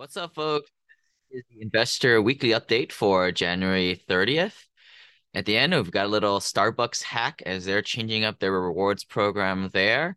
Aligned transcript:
What's 0.00 0.16
up, 0.16 0.34
folks? 0.34 0.70
This 1.30 1.40
is 1.40 1.44
the 1.50 1.60
Investor 1.60 2.22
Weekly 2.22 2.52
Update 2.52 2.90
for 2.90 3.30
January 3.32 4.02
30th. 4.08 4.54
At 5.34 5.44
the 5.44 5.58
end, 5.58 5.74
we've 5.74 5.90
got 5.90 6.06
a 6.06 6.08
little 6.08 6.40
Starbucks 6.40 7.02
hack 7.02 7.42
as 7.44 7.66
they're 7.66 7.82
changing 7.82 8.24
up 8.24 8.38
their 8.38 8.50
rewards 8.50 9.04
program 9.04 9.68
there. 9.74 10.16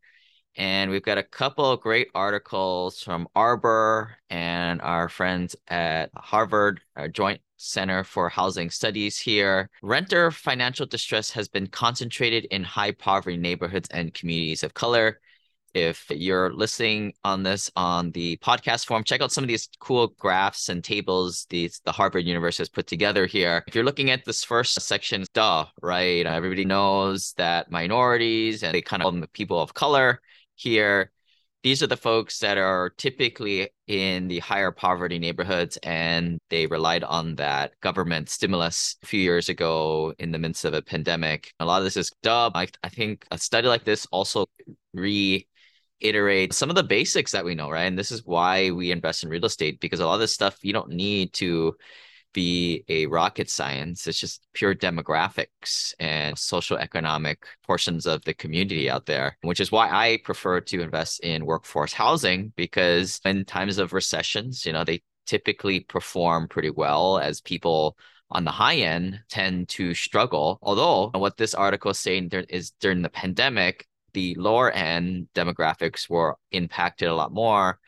And 0.56 0.90
we've 0.90 1.04
got 1.04 1.18
a 1.18 1.24
couple 1.24 1.70
of 1.70 1.82
great 1.82 2.08
articles 2.16 3.02
from 3.02 3.28
Arbor 3.36 4.16
and 4.30 4.82
our 4.82 5.10
friends 5.10 5.54
at 5.68 6.12
Harvard 6.16 6.80
our 6.96 7.10
Joint 7.10 7.42
Center 7.58 8.06
for 8.06 8.30
Housing 8.30 8.70
Studies 8.70 9.20
here. 9.20 9.70
Renter 9.82 10.32
financial 10.32 10.86
distress 10.86 11.30
has 11.32 11.50
been 11.50 11.68
concentrated 11.68 12.46
in 12.46 12.64
high 12.64 12.92
poverty 12.92 13.36
neighborhoods 13.36 13.90
and 13.90 14.14
communities 14.14 14.64
of 14.64 14.74
color 14.74 15.20
if 15.74 16.06
you're 16.10 16.54
listening 16.54 17.14
on 17.24 17.44
this 17.44 17.72
on 17.76 18.12
the 18.12 18.38
podcast 18.38 18.86
form, 18.86 19.04
check 19.04 19.22
out 19.22 19.32
some 19.32 19.44
of 19.44 19.48
these 19.48 19.70
cool 19.80 20.08
graphs 20.20 20.70
and 20.70 20.84
tables 20.84 21.46
these 21.50 21.82
the 21.86 21.92
Harvard 21.92 22.26
University 22.26 22.62
has 22.62 22.70
put 22.70 22.88
together 22.88 23.26
here. 23.26 23.64
If 23.68 23.76
you're 23.76 23.84
looking 23.84 24.12
at 24.12 24.26
this 24.26 24.44
first 24.44 24.80
section, 24.82 25.26
duh, 25.34 25.66
right? 25.82 26.26
Everybody 26.26 26.66
knows 26.66 27.34
that 27.38 27.72
minorities 27.72 28.64
and 28.64 28.74
they 28.74 28.82
kind 28.82 29.02
of 29.02 29.06
call 29.06 29.12
them 29.12 29.26
people 29.34 29.60
of 29.60 29.74
color 29.74 30.22
here. 30.56 31.12
These 31.64 31.82
are 31.82 31.88
the 31.88 31.96
folks 31.96 32.40
that 32.40 32.58
are 32.58 32.90
typically 32.98 33.70
in 33.88 34.28
the 34.28 34.40
higher 34.40 34.72
poverty 34.72 35.18
neighborhoods, 35.18 35.78
and 35.78 36.38
they 36.50 36.68
relied 36.68 37.06
on 37.06 37.36
that 37.36 37.80
government 37.80 38.30
stimulus 38.30 38.98
a 39.02 39.06
few 39.06 39.22
years 39.22 39.48
ago 39.48 40.14
in 40.20 40.32
the 40.32 40.40
midst 40.40 40.66
of 40.66 40.74
a 40.74 40.82
pandemic. 40.82 41.54
A 41.62 41.66
lot 41.66 41.78
of 41.78 41.86
this 41.86 41.96
is 41.96 42.12
dub. 42.22 42.52
I, 42.58 42.68
I 42.84 42.90
think 42.90 43.26
a 43.32 43.38
study 43.38 43.70
like 43.70 43.86
this 43.86 44.06
also 44.12 44.46
re 44.94 45.48
iterate 46.04 46.54
some 46.54 46.70
of 46.70 46.76
the 46.76 46.84
basics 46.84 47.32
that 47.32 47.46
we 47.46 47.56
know, 47.56 47.70
right? 47.70 47.84
And 47.84 47.98
this 47.98 48.12
is 48.12 48.26
why 48.26 48.72
we 48.72 48.92
invest 48.92 49.24
in 49.24 49.30
real 49.30 49.46
estate 49.46 49.80
because 49.80 50.00
a 50.00 50.06
lot 50.06 50.16
of 50.16 50.20
this 50.20 50.34
stuff 50.34 50.60
you 50.62 50.74
don't 50.74 50.90
need 50.90 51.34
to 51.34 51.76
be 52.34 52.84
a 52.90 53.06
rocket 53.06 53.50
science. 53.50 54.08
It's 54.08 54.20
just 54.20 54.42
pure 54.54 54.76
demographics 54.76 55.94
and 56.00 56.38
social 56.38 56.78
economic 56.78 57.46
portions 57.66 58.06
of 58.06 58.24
the 58.24 58.34
community 58.34 58.90
out 58.90 59.06
there, 59.06 59.38
which 59.42 59.60
is 59.60 59.72
why 59.72 59.90
I 59.90 60.20
prefer 60.24 60.60
to 60.60 60.82
invest 60.82 61.22
in 61.22 61.46
workforce 61.46 61.94
housing 61.94 62.52
because 62.56 63.22
in 63.24 63.46
times 63.46 63.78
of 63.78 63.94
recessions, 63.94 64.66
you 64.66 64.74
know, 64.74 64.84
they 64.84 65.04
typically 65.26 65.82
perform 65.82 66.48
pretty 66.48 66.72
well 66.72 67.20
as 67.20 67.40
people 67.40 67.98
on 68.32 68.46
the 68.46 68.52
high 68.52 68.78
end 68.78 69.22
tend 69.30 69.70
to 69.70 69.94
struggle. 69.94 70.60
Although 70.62 71.12
what 71.18 71.38
this 71.38 71.54
article 71.54 71.92
is 71.92 72.00
saying 72.00 72.32
is 72.50 72.72
during 72.80 73.04
the 73.04 73.10
pandemic, 73.10 73.88
the 74.14 74.36
lower 74.36 74.72
end 74.72 75.28
demographics 75.36 76.10
were 76.10 76.38
impacted 76.52 77.08
a 77.08 77.16
lot 77.16 77.34
more. 77.34 77.80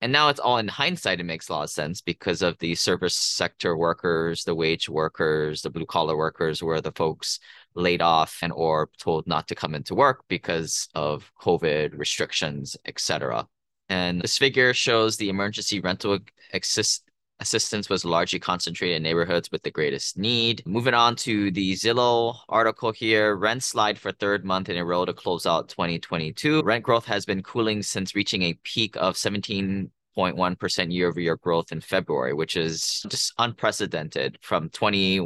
And 0.00 0.12
now 0.12 0.28
it's 0.28 0.40
all 0.40 0.58
in 0.58 0.68
hindsight, 0.68 1.20
it 1.20 1.24
makes 1.24 1.48
a 1.48 1.52
lot 1.52 1.62
of 1.62 1.70
sense 1.70 2.02
because 2.02 2.42
of 2.42 2.58
the 2.58 2.74
service 2.74 3.16
sector 3.16 3.76
workers, 3.76 4.44
the 4.44 4.54
wage 4.54 4.88
workers, 4.88 5.62
the 5.62 5.70
blue 5.70 5.86
collar 5.86 6.16
workers 6.16 6.62
were 6.62 6.80
the 6.80 6.92
folks 6.92 7.40
laid 7.74 8.02
off 8.02 8.38
and 8.42 8.52
or 8.52 8.90
told 8.98 9.26
not 9.26 9.48
to 9.48 9.54
come 9.54 9.74
into 9.74 9.94
work 9.94 10.24
because 10.28 10.88
of 10.94 11.32
COVID 11.40 11.98
restrictions, 11.98 12.76
etc. 12.84 13.46
And 13.88 14.20
this 14.20 14.36
figure 14.36 14.74
shows 14.74 15.16
the 15.16 15.28
emergency 15.28 15.80
rental 15.80 16.18
assist 16.52 17.04
assistance 17.40 17.88
was 17.88 18.04
largely 18.04 18.38
concentrated 18.38 18.96
in 18.96 19.02
neighborhoods 19.02 19.50
with 19.50 19.62
the 19.62 19.70
greatest 19.70 20.16
need. 20.16 20.62
Moving 20.66 20.94
on 20.94 21.16
to 21.16 21.50
the 21.50 21.72
Zillow 21.72 22.36
article 22.48 22.92
here, 22.92 23.36
rent 23.36 23.62
slide 23.62 23.98
for 23.98 24.12
third 24.12 24.44
month 24.44 24.68
in 24.68 24.76
a 24.76 24.84
row 24.84 25.04
to 25.04 25.12
close 25.12 25.46
out 25.46 25.68
2022. 25.68 26.62
Rent 26.62 26.84
growth 26.84 27.06
has 27.06 27.26
been 27.26 27.42
cooling 27.42 27.82
since 27.82 28.14
reaching 28.14 28.42
a 28.42 28.58
peak 28.62 28.96
of 28.96 29.14
17.1% 29.14 30.92
year 30.92 31.08
over 31.08 31.20
year 31.20 31.36
growth 31.36 31.72
in 31.72 31.80
February, 31.80 32.32
which 32.32 32.56
is 32.56 33.04
just 33.08 33.32
unprecedented 33.38 34.38
from 34.40 34.68
20, 34.70 35.18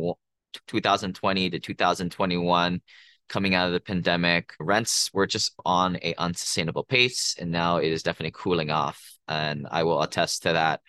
2020 0.67 1.51
to 1.51 1.59
2021 1.59 2.81
coming 3.29 3.55
out 3.55 3.67
of 3.67 3.73
the 3.73 3.81
pandemic. 3.81 4.55
Rents 4.59 5.11
were 5.13 5.27
just 5.27 5.53
on 5.65 5.97
a 6.03 6.15
unsustainable 6.17 6.85
pace, 6.85 7.37
and 7.39 7.51
now 7.51 7.77
it 7.77 7.93
is 7.93 8.03
definitely 8.03 8.33
cooling 8.35 8.71
off. 8.71 9.01
And 9.29 9.67
I 9.71 9.83
will 9.83 10.03
attest 10.03 10.45
to 10.45 10.55
that. 10.55 10.81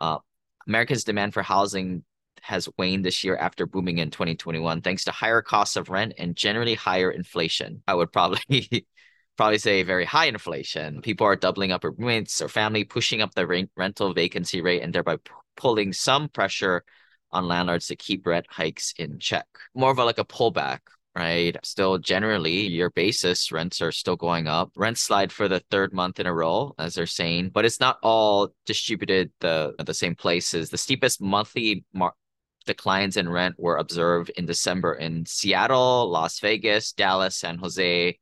Uh, 0.00 0.18
America's 0.66 1.04
demand 1.04 1.34
for 1.34 1.42
housing 1.42 2.04
has 2.42 2.68
waned 2.76 3.04
this 3.04 3.24
year 3.24 3.36
after 3.36 3.66
booming 3.66 3.98
in 3.98 4.10
2021 4.10 4.82
thanks 4.82 5.04
to 5.04 5.12
higher 5.12 5.40
costs 5.40 5.76
of 5.76 5.88
rent 5.88 6.12
and 6.18 6.36
generally 6.36 6.74
higher 6.74 7.10
inflation. 7.10 7.82
I 7.88 7.94
would 7.94 8.12
probably 8.12 8.86
probably 9.36 9.58
say 9.58 9.82
very 9.82 10.04
high 10.04 10.26
inflation. 10.26 11.00
People 11.00 11.26
are 11.26 11.36
doubling 11.36 11.72
up 11.72 11.84
roommates 11.84 12.42
or 12.42 12.48
family, 12.48 12.84
pushing 12.84 13.22
up 13.22 13.34
the 13.34 13.46
rent, 13.46 13.70
rental 13.76 14.12
vacancy 14.12 14.60
rate 14.60 14.82
and 14.82 14.94
thereby 14.94 15.16
p- 15.16 15.30
pulling 15.56 15.92
some 15.92 16.28
pressure 16.28 16.84
on 17.32 17.48
landlords 17.48 17.86
to 17.88 17.96
keep 17.96 18.26
rent 18.26 18.46
hikes 18.48 18.92
in 18.98 19.18
check. 19.18 19.46
More 19.74 19.90
of 19.90 19.98
a, 19.98 20.04
like 20.04 20.18
a 20.18 20.24
pullback 20.24 20.80
right? 21.14 21.56
Still, 21.62 21.98
generally, 21.98 22.66
your 22.66 22.90
basis 22.90 23.52
rents 23.52 23.80
are 23.80 23.92
still 23.92 24.16
going 24.16 24.46
up. 24.48 24.72
Rents 24.76 25.02
slide 25.02 25.32
for 25.32 25.48
the 25.48 25.60
third 25.70 25.92
month 25.92 26.18
in 26.18 26.26
a 26.26 26.34
row, 26.34 26.74
as 26.78 26.94
they're 26.94 27.06
saying, 27.06 27.50
but 27.50 27.64
it's 27.64 27.80
not 27.80 27.98
all 28.02 28.48
distributed 28.66 29.32
the 29.40 29.74
the 29.78 29.94
same 29.94 30.16
places. 30.16 30.70
The 30.70 30.78
steepest 30.78 31.20
monthly 31.20 31.84
mar- 31.92 32.14
declines 32.66 33.16
in 33.16 33.28
rent 33.28 33.56
were 33.58 33.76
observed 33.76 34.30
in 34.36 34.46
December 34.46 34.94
in 34.94 35.26
Seattle, 35.26 36.10
Las 36.10 36.40
Vegas, 36.40 36.92
Dallas, 36.92 37.36
San 37.36 37.58
Jose, 37.58 38.18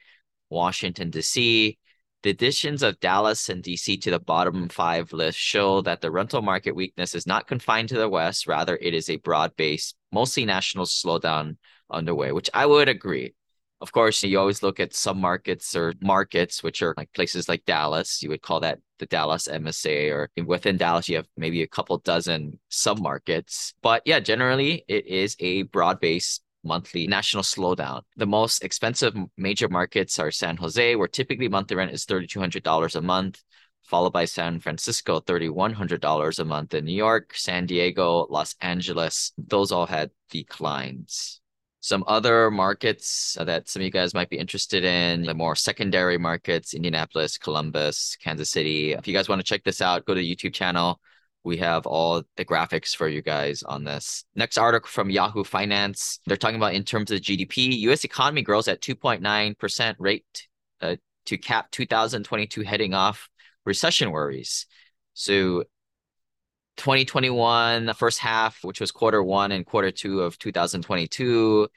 Washington, 0.50 1.10
D.C. 1.10 1.78
The 2.22 2.30
additions 2.30 2.82
of 2.82 3.00
Dallas 3.00 3.48
and 3.48 3.64
DC 3.64 4.00
to 4.02 4.10
the 4.10 4.20
bottom 4.20 4.68
five 4.68 5.12
list 5.12 5.38
show 5.38 5.80
that 5.82 6.00
the 6.00 6.10
rental 6.10 6.42
market 6.42 6.76
weakness 6.76 7.14
is 7.14 7.26
not 7.26 7.48
confined 7.48 7.88
to 7.88 7.98
the 7.98 8.08
West. 8.08 8.46
Rather, 8.46 8.76
it 8.76 8.94
is 8.94 9.10
a 9.10 9.16
broad 9.16 9.56
based, 9.56 9.96
mostly 10.12 10.44
national 10.44 10.84
slowdown 10.84 11.56
underway, 11.92 12.32
which 12.32 12.50
I 12.54 12.66
would 12.66 12.88
agree. 12.88 13.34
Of 13.82 13.90
course, 13.90 14.22
you 14.22 14.38
always 14.38 14.62
look 14.62 14.78
at 14.78 14.94
some 14.94 15.20
markets 15.20 15.74
or 15.74 15.92
markets, 16.00 16.62
which 16.62 16.82
are 16.82 16.94
like 16.96 17.12
places 17.14 17.48
like 17.48 17.64
Dallas. 17.64 18.22
You 18.22 18.28
would 18.28 18.40
call 18.40 18.60
that 18.60 18.78
the 19.00 19.06
Dallas 19.06 19.48
MSA, 19.48 20.12
or 20.12 20.30
within 20.46 20.76
Dallas, 20.76 21.08
you 21.08 21.16
have 21.16 21.26
maybe 21.36 21.62
a 21.62 21.66
couple 21.66 21.98
dozen 21.98 22.60
sub 22.68 23.00
markets. 23.00 23.74
But 23.82 24.02
yeah, 24.04 24.20
generally, 24.20 24.84
it 24.86 25.06
is 25.08 25.34
a 25.40 25.62
broad 25.64 25.98
based 25.98 26.42
monthly 26.62 27.08
national 27.08 27.42
slowdown. 27.42 28.02
The 28.16 28.26
most 28.26 28.62
expensive 28.62 29.16
major 29.36 29.68
markets 29.68 30.16
are 30.20 30.30
San 30.30 30.56
Jose, 30.58 30.94
where 30.94 31.08
typically 31.08 31.48
monthly 31.48 31.74
rent 31.76 31.90
is 31.90 32.06
$3,200 32.06 32.94
a 32.94 33.00
month, 33.00 33.42
followed 33.82 34.12
by 34.12 34.26
San 34.26 34.60
Francisco, 34.60 35.18
$3,100 35.18 36.38
a 36.38 36.44
month. 36.44 36.74
In 36.74 36.84
New 36.84 36.94
York, 36.94 37.34
San 37.34 37.66
Diego, 37.66 38.28
Los 38.30 38.54
Angeles, 38.60 39.32
those 39.36 39.72
all 39.72 39.86
had 39.86 40.12
declines 40.30 41.41
some 41.82 42.04
other 42.06 42.48
markets 42.48 43.36
that 43.40 43.68
some 43.68 43.82
of 43.82 43.84
you 43.84 43.90
guys 43.90 44.14
might 44.14 44.30
be 44.30 44.38
interested 44.38 44.84
in, 44.84 45.24
the 45.24 45.34
more 45.34 45.56
secondary 45.56 46.16
markets, 46.16 46.74
Indianapolis, 46.74 47.36
Columbus, 47.36 48.16
Kansas 48.22 48.50
City. 48.50 48.92
If 48.92 49.08
you 49.08 49.12
guys 49.12 49.28
want 49.28 49.40
to 49.40 49.44
check 49.44 49.64
this 49.64 49.82
out, 49.82 50.04
go 50.04 50.14
to 50.14 50.20
the 50.20 50.36
YouTube 50.36 50.54
channel. 50.54 51.00
We 51.42 51.56
have 51.56 51.84
all 51.84 52.22
the 52.36 52.44
graphics 52.44 52.94
for 52.94 53.08
you 53.08 53.20
guys 53.20 53.64
on 53.64 53.82
this. 53.82 54.24
Next 54.36 54.58
article 54.58 54.88
from 54.88 55.10
Yahoo 55.10 55.42
Finance. 55.42 56.20
They're 56.24 56.36
talking 56.36 56.54
about 56.54 56.74
in 56.74 56.84
terms 56.84 57.10
of 57.10 57.20
GDP, 57.20 57.76
US 57.80 58.04
economy 58.04 58.42
grows 58.42 58.68
at 58.68 58.80
2.9% 58.80 59.96
rate 59.98 60.46
uh, 60.80 60.94
to 61.26 61.36
cap 61.36 61.72
2022 61.72 62.62
heading 62.62 62.94
off 62.94 63.28
recession 63.66 64.12
worries. 64.12 64.66
So 65.14 65.64
2021 66.76 67.92
first 67.94 68.18
half, 68.18 68.58
which 68.62 68.80
was 68.80 68.90
quarter 68.90 69.22
one 69.22 69.52
and 69.52 69.66
quarter 69.66 69.90
two 69.90 70.20
of 70.20 70.38
2022, 70.38 71.68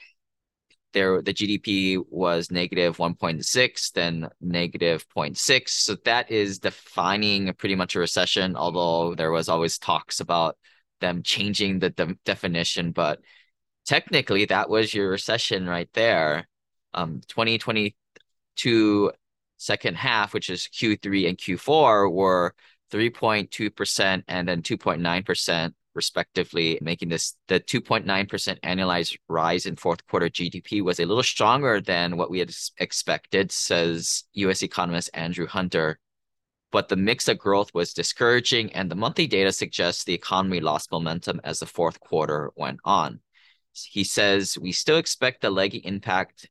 there 0.95 1.21
the 1.21 1.33
GDP 1.33 2.01
was 2.09 2.49
negative 2.49 2.97
1.6, 2.97 3.91
then 3.91 4.29
negative 4.41 5.05
0.6. 5.09 5.69
So 5.69 5.95
that 6.05 6.31
is 6.31 6.59
defining 6.59 7.53
pretty 7.53 7.75
much 7.75 7.95
a 7.95 7.99
recession, 7.99 8.55
although 8.55 9.13
there 9.13 9.31
was 9.31 9.49
always 9.49 9.77
talks 9.77 10.21
about 10.21 10.57
them 11.01 11.21
changing 11.21 11.79
the 11.79 11.89
de- 11.91 12.17
definition. 12.23 12.91
But 12.91 13.19
technically, 13.85 14.45
that 14.45 14.69
was 14.69 14.93
your 14.93 15.09
recession 15.09 15.67
right 15.67 15.89
there. 15.93 16.47
Um, 16.93 17.21
2022 17.27 19.11
second 19.57 19.97
half, 19.97 20.33
which 20.33 20.49
is 20.49 20.69
Q3 20.73 21.29
and 21.29 21.37
Q4, 21.37 22.11
were 22.11 22.55
3.2% 22.91 24.23
and 24.27 24.47
then 24.47 24.61
2.9% 24.61 25.73
respectively, 25.95 26.77
making 26.81 27.09
this 27.09 27.35
the 27.47 27.59
2.9% 27.59 28.05
annualized 28.61 29.17
rise 29.27 29.65
in 29.65 29.75
fourth 29.75 30.05
quarter 30.07 30.29
GDP 30.29 30.83
was 30.83 30.99
a 30.99 31.05
little 31.05 31.23
stronger 31.23 31.81
than 31.81 32.17
what 32.17 32.29
we 32.29 32.39
had 32.39 32.53
expected, 32.77 33.51
says 33.51 34.25
US 34.33 34.61
economist 34.61 35.09
Andrew 35.13 35.47
Hunter. 35.47 35.99
But 36.71 36.89
the 36.89 36.97
mix 36.97 37.29
of 37.29 37.39
growth 37.39 37.73
was 37.73 37.93
discouraging, 37.93 38.73
and 38.73 38.91
the 38.91 38.95
monthly 38.95 39.27
data 39.27 39.51
suggests 39.51 40.03
the 40.03 40.13
economy 40.13 40.59
lost 40.59 40.91
momentum 40.91 41.39
as 41.43 41.59
the 41.59 41.65
fourth 41.65 41.99
quarter 42.01 42.51
went 42.55 42.81
on. 42.83 43.21
He 43.71 44.03
says 44.03 44.57
we 44.57 44.71
still 44.71 44.97
expect 44.97 45.41
the 45.41 45.49
lagging 45.49 45.83
impact 45.83 46.49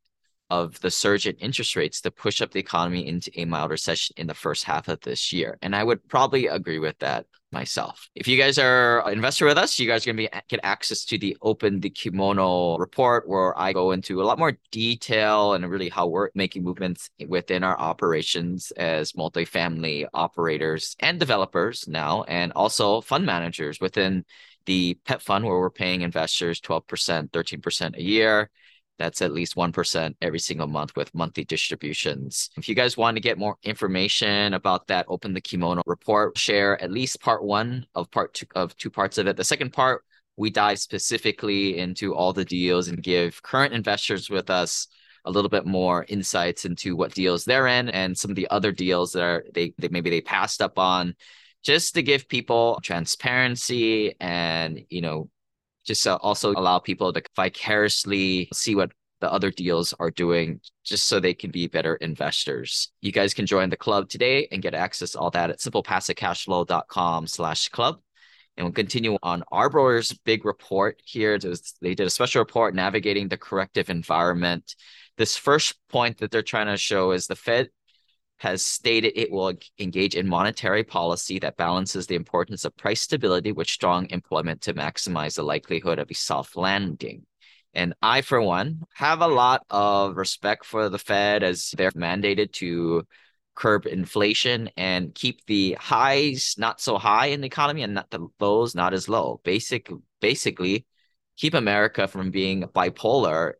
of 0.62 0.81
the 0.81 0.91
surge 0.91 1.27
in 1.27 1.35
interest 1.37 1.75
rates 1.77 2.01
to 2.01 2.11
push 2.11 2.41
up 2.41 2.53
the 2.53 2.61
economy 2.61 3.06
into 3.06 3.31
a 3.35 3.45
mild 3.45 3.71
recession 3.71 4.15
in 4.17 4.27
the 4.27 4.35
first 4.35 4.65
half 4.65 4.89
of 4.89 5.01
this 5.01 5.33
year. 5.33 5.59
And 5.62 5.75
I 5.75 5.83
would 5.83 6.09
probably 6.09 6.47
agree 6.47 6.79
with 6.79 6.99
that 7.01 7.27
myself. 7.51 8.09
If 8.15 8.29
you 8.29 8.37
guys 8.37 8.59
are 8.59 9.06
an 9.06 9.15
investor 9.15 9.47
with 9.47 9.59
us, 9.59 9.79
you 9.79 9.87
guys 9.87 10.05
are 10.05 10.12
going 10.12 10.27
to 10.27 10.31
be 10.31 10.41
get 10.49 10.61
access 10.62 11.05
to 11.06 11.19
the 11.19 11.37
Open 11.41 11.81
the 11.81 11.91
Kimono 11.91 12.77
report 12.79 13.29
where 13.29 13.56
I 13.59 13.73
go 13.73 13.93
into 13.93 14.21
a 14.21 14.25
lot 14.25 14.39
more 14.39 14.59
detail 14.71 15.55
and 15.55 15.71
really 15.71 15.89
how 15.89 16.06
we're 16.09 16.31
making 16.35 16.65
movements 16.65 17.11
within 17.27 17.62
our 17.62 17.79
operations 17.79 18.73
as 18.73 19.12
multifamily 19.12 20.07
operators 20.12 20.97
and 21.00 21.19
developers 21.19 21.87
now, 21.89 22.25
and 22.25 22.53
also 22.53 23.00
fund 23.00 23.25
managers 23.25 23.81
within 23.81 24.25
the 24.67 24.99
debt 25.07 25.23
fund 25.23 25.45
where 25.45 25.59
we're 25.59 25.71
paying 25.71 26.03
investors 26.03 26.61
12%, 26.61 27.31
13% 27.31 27.97
a 27.97 28.03
year 28.03 28.50
that's 28.99 29.23
at 29.23 29.32
least 29.32 29.56
1% 29.56 30.14
every 30.23 30.38
single 30.38 30.67
month 30.67 30.94
with 30.96 31.14
monthly 31.14 31.44
distributions. 31.44 32.50
If 32.56 32.69
you 32.69 32.75
guys 32.75 32.96
want 32.96 33.17
to 33.17 33.20
get 33.20 33.38
more 33.38 33.56
information 33.62 34.55
about 34.55 34.87
that, 34.88 35.06
open 35.08 35.35
the 35.35 35.41
Kimono 35.41 35.82
report, 35.87 36.38
share 36.38 36.81
at 36.82 36.93
least 36.93 37.20
part 37.20 37.44
one 37.44 37.87
of 37.94 38.11
part 38.11 38.35
two 38.35 38.46
of 38.55 38.76
two 38.76 38.91
parts 38.91 39.19
of 39.19 39.26
it. 39.26 39.37
The 39.37 39.44
second 39.44 39.73
part, 39.73 40.05
we 40.37 40.50
dive 40.50 40.79
specifically 40.79 41.79
into 41.79 42.14
all 42.14 42.32
the 42.32 42.44
deals 42.44 42.88
and 42.88 43.02
give 43.02 43.43
current 43.43 43.73
investors 43.75 44.31
with 44.31 44.50
us 44.50 44.88
a 45.25 45.31
little 45.31 45.49
bit 45.49 45.64
more 45.64 46.05
insights 46.08 46.64
into 46.64 46.97
what 46.97 47.14
deals 47.14 47.44
they're 47.44 47.67
in 47.67 47.88
and 47.88 48.17
some 48.17 48.31
of 48.31 48.37
the 48.37 48.49
other 48.50 48.73
deals 48.73 49.12
that 49.12 49.23
are 49.23 49.44
they, 49.55 49.73
they 49.79 49.88
maybe 49.88 50.11
they 50.11 50.20
passed 50.20 50.61
up 50.61 50.79
on 50.79 51.14
just 51.62 51.94
to 51.94 52.02
give 52.02 52.29
people 52.29 52.79
transparency 52.82 54.14
and 54.20 54.82
you 54.90 55.00
know 55.00 55.29
just 55.85 56.07
uh, 56.07 56.19
also 56.23 56.53
allow 56.53 56.79
people 56.79 57.13
to 57.13 57.23
vicariously 57.37 58.49
see 58.53 58.75
what 58.75 58.93
the 59.21 59.33
other 59.33 59.51
deals 59.51 59.95
are 59.99 60.11
doing 60.11 60.61
just 60.85 61.07
so 61.07 61.19
they 61.19 61.35
can 61.35 61.51
be 61.51 61.67
better 61.67 61.97
investors. 61.97 62.93
You 63.01 63.13
guys 63.13 63.33
can 63.33 63.47
join 63.47 63.71
the 63.71 63.77
club 63.77 64.09
today 64.09 64.49
and 64.53 64.63
get 64.63 64.75
access 64.75 65.13
to 65.13 65.19
all 65.19 65.31
that 65.31 65.51
at 65.51 65.61
simplepassivecashflow.com 65.61 67.27
slash 67.27 67.69
club. 67.69 68.01
And 68.57 68.67
we'll 68.67 68.73
continue 68.73 69.17
on 69.23 69.43
Arbor's 69.51 70.13
big 70.25 70.45
report 70.45 71.01
here. 71.05 71.39
They 71.39 71.95
did 71.95 72.07
a 72.07 72.11
special 72.11 72.41
report 72.41 72.75
navigating 72.75 73.29
the 73.29 73.37
corrective 73.37 73.91
environment. 73.91 74.77
This 75.17 75.37
first 75.37 75.75
point 75.89 76.19
that 76.19 76.31
they're 76.31 76.43
trying 76.43 76.67
to 76.67 76.77
show 76.77 77.13
is 77.13 77.27
the 77.27 77.37
Fed 77.37 77.71
has 78.39 78.65
stated 78.65 79.13
it 79.17 79.31
will 79.31 79.53
engage 79.79 80.15
in 80.15 80.29
monetary 80.29 80.85
policy 80.85 81.39
that 81.39 81.57
balances 81.57 82.07
the 82.07 82.15
importance 82.15 82.65
of 82.65 82.77
price 82.77 83.01
stability 83.01 83.53
with 83.53 83.69
strong 83.69 84.09
employment 84.11 84.61
to 84.63 84.75
maximize 84.75 85.37
the 85.37 85.43
likelihood 85.43 85.99
of 85.99 86.11
a 86.11 86.15
soft 86.15 86.57
landing. 86.57 87.25
And 87.75 87.95
I, 88.03 88.21
for 88.21 88.41
one, 88.41 88.83
have 88.95 89.21
a 89.21 89.27
lot 89.27 89.65
of 89.71 90.17
respect 90.17 90.65
for 90.65 90.89
the 90.89 90.99
Fed 90.99 91.43
as 91.43 91.75
they're 91.77 91.91
mandated 91.93 92.53
to 92.55 93.07
curb 93.55 93.87
inflation 93.87 94.71
and 94.77 95.15
keep 95.15 95.45
the 95.47 95.77
highs 95.79 96.55
not 96.59 96.81
so 96.81 96.99
high 96.99 97.27
in 97.27 97.41
the 97.41 97.47
economy 97.47 97.83
and 97.83 97.95
not 97.95 98.11
the 98.11 98.27
lows 98.41 98.75
not 98.75 98.95
as 98.95 99.09
low. 99.09 99.41
Basic, 99.45 99.91
basically, 100.21 100.87
keep 101.37 101.55
America 101.55 102.07
from 102.07 102.31
being 102.31 102.63
bipolar, 102.63 103.53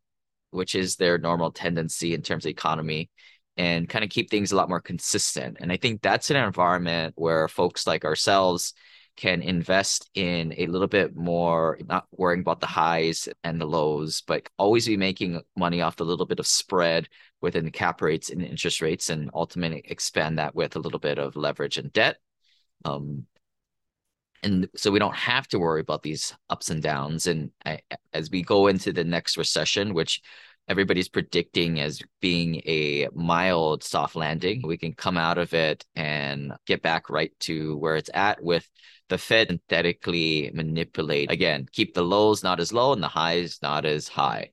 which 0.51 0.75
is 0.75 0.97
their 0.97 1.19
normal 1.19 1.51
tendency 1.51 2.15
in 2.15 2.23
terms 2.23 2.45
of 2.45 2.51
economy, 2.51 3.11
and 3.57 3.89
kind 3.89 4.05
of 4.05 4.11
keep 4.11 4.31
things 4.31 4.53
a 4.53 4.57
lot 4.57 4.69
more 4.69 4.81
consistent. 4.81 5.59
And 5.61 5.71
I 5.71 5.77
think 5.77 6.03
that's 6.03 6.31
an 6.31 6.37
environment 6.37 7.15
where 7.17 7.49
folks 7.49 7.87
like 7.87 8.05
ourselves 8.05 8.75
can 9.17 9.43
invest 9.43 10.11
in 10.15 10.53
a 10.57 10.67
little 10.67 10.89
bit 10.89 11.15
more, 11.15 11.79
not 11.87 12.07
worrying 12.11 12.41
about 12.41 12.61
the 12.61 12.67
highs 12.67 13.29
and 13.45 13.61
the 13.61 13.67
lows, 13.67 14.23
but 14.23 14.49
always 14.59 14.87
be 14.87 14.97
making 14.97 15.41
money 15.57 15.81
off 15.81 15.97
the 15.97 16.05
little 16.05 16.27
bit 16.27 16.41
of 16.41 16.47
spread 16.47 17.09
within 17.41 17.65
the 17.65 17.71
cap 17.71 18.03
rates 18.03 18.31
and 18.31 18.43
interest 18.43 18.81
rates 18.81 19.11
and 19.11 19.31
ultimately 19.33 19.83
expand 19.85 20.39
that 20.39 20.55
with 20.55 20.75
a 20.75 20.81
little 20.81 20.99
bit 20.99 21.19
of 21.19 21.37
leverage 21.37 21.79
and 21.79 21.93
debt. 21.93 22.17
Um, 22.85 23.27
and 24.43 24.69
so 24.77 24.91
we 24.91 24.99
don't 24.99 25.15
have 25.15 25.47
to 25.49 25.59
worry 25.59 25.81
about 25.81 26.03
these 26.03 26.35
ups 26.51 26.71
and 26.71 26.83
downs. 26.83 27.27
And 27.27 27.51
I, 27.65 27.81
as 28.13 28.31
we 28.31 28.43
go 28.43 28.67
into 28.67 28.93
the 28.93 29.05
next 29.05 29.37
recession, 29.37 29.95
which 29.95 30.21
everybody's 30.69 31.09
predicting 31.09 31.81
as 31.81 32.01
being 32.21 32.57
a 32.67 33.09
mild 33.15 33.83
soft 33.85 34.17
landing. 34.17 34.63
We 34.65 34.79
can 34.79 34.95
come 34.95 35.17
out 35.17 35.39
of 35.39 35.53
it 35.55 35.85
and 35.95 36.53
get 36.67 36.83
back 36.83 37.11
right 37.11 37.33
to 37.41 37.77
where 37.77 37.97
it's 37.97 38.11
at 38.15 38.43
with 38.43 38.69
the 39.09 39.19
Fed 39.19 39.49
synthetically 39.49 40.51
manipulate 40.55 41.31
again, 41.31 41.67
keep 41.71 41.95
the 41.95 42.03
lows 42.03 42.43
not 42.43 42.61
as 42.61 42.73
low 42.73 42.93
and 42.93 43.03
the 43.03 43.09
highs 43.09 43.59
not 43.63 43.85
as 43.85 44.09
high. 44.09 44.51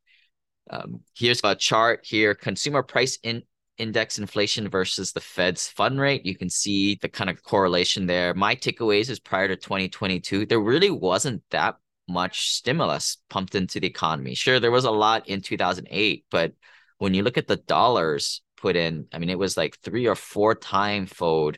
Um, 0.70 1.02
here's 1.16 1.42
a 1.44 1.56
chart 1.56 2.02
here: 2.04 2.36
consumer 2.36 2.84
price 2.84 3.18
in 3.24 3.44
index 3.78 4.20
inflation 4.20 4.70
versus 4.70 5.12
the 5.12 5.20
Fed's 5.20 5.68
fund 5.68 6.00
rate. 6.00 6.26
You 6.26 6.36
can 6.36 6.50
see 6.50 7.00
the 7.02 7.10
kind 7.10 7.30
of 7.30 7.44
correlation 7.44 8.06
there. 8.06 8.34
My 8.34 8.56
takeaways 8.56 9.10
is 9.10 9.20
prior 9.20 9.48
to 9.48 9.56
2022, 9.56 10.46
there 10.46 10.60
really 10.60 10.92
wasn't 10.92 11.42
that 11.50 11.78
much 12.12 12.52
stimulus 12.52 13.18
pumped 13.30 13.56
into 13.56 13.80
the 13.80 13.88
economy. 13.88 14.36
Sure, 14.36 14.60
there 14.60 14.72
was 14.72 14.86
a 14.86 14.92
lot 14.92 15.28
in 15.28 15.42
2008, 15.42 16.26
but 16.30 16.54
when 16.98 17.14
you 17.14 17.24
look 17.24 17.38
at 17.38 17.48
the 17.48 17.56
dollars 17.56 18.42
put 18.58 18.76
in, 18.76 19.08
I 19.12 19.18
mean, 19.18 19.30
it 19.30 19.40
was 19.40 19.58
like 19.58 19.80
three 19.80 20.08
or 20.08 20.16
four 20.16 20.54
time 20.56 21.08
fold 21.08 21.58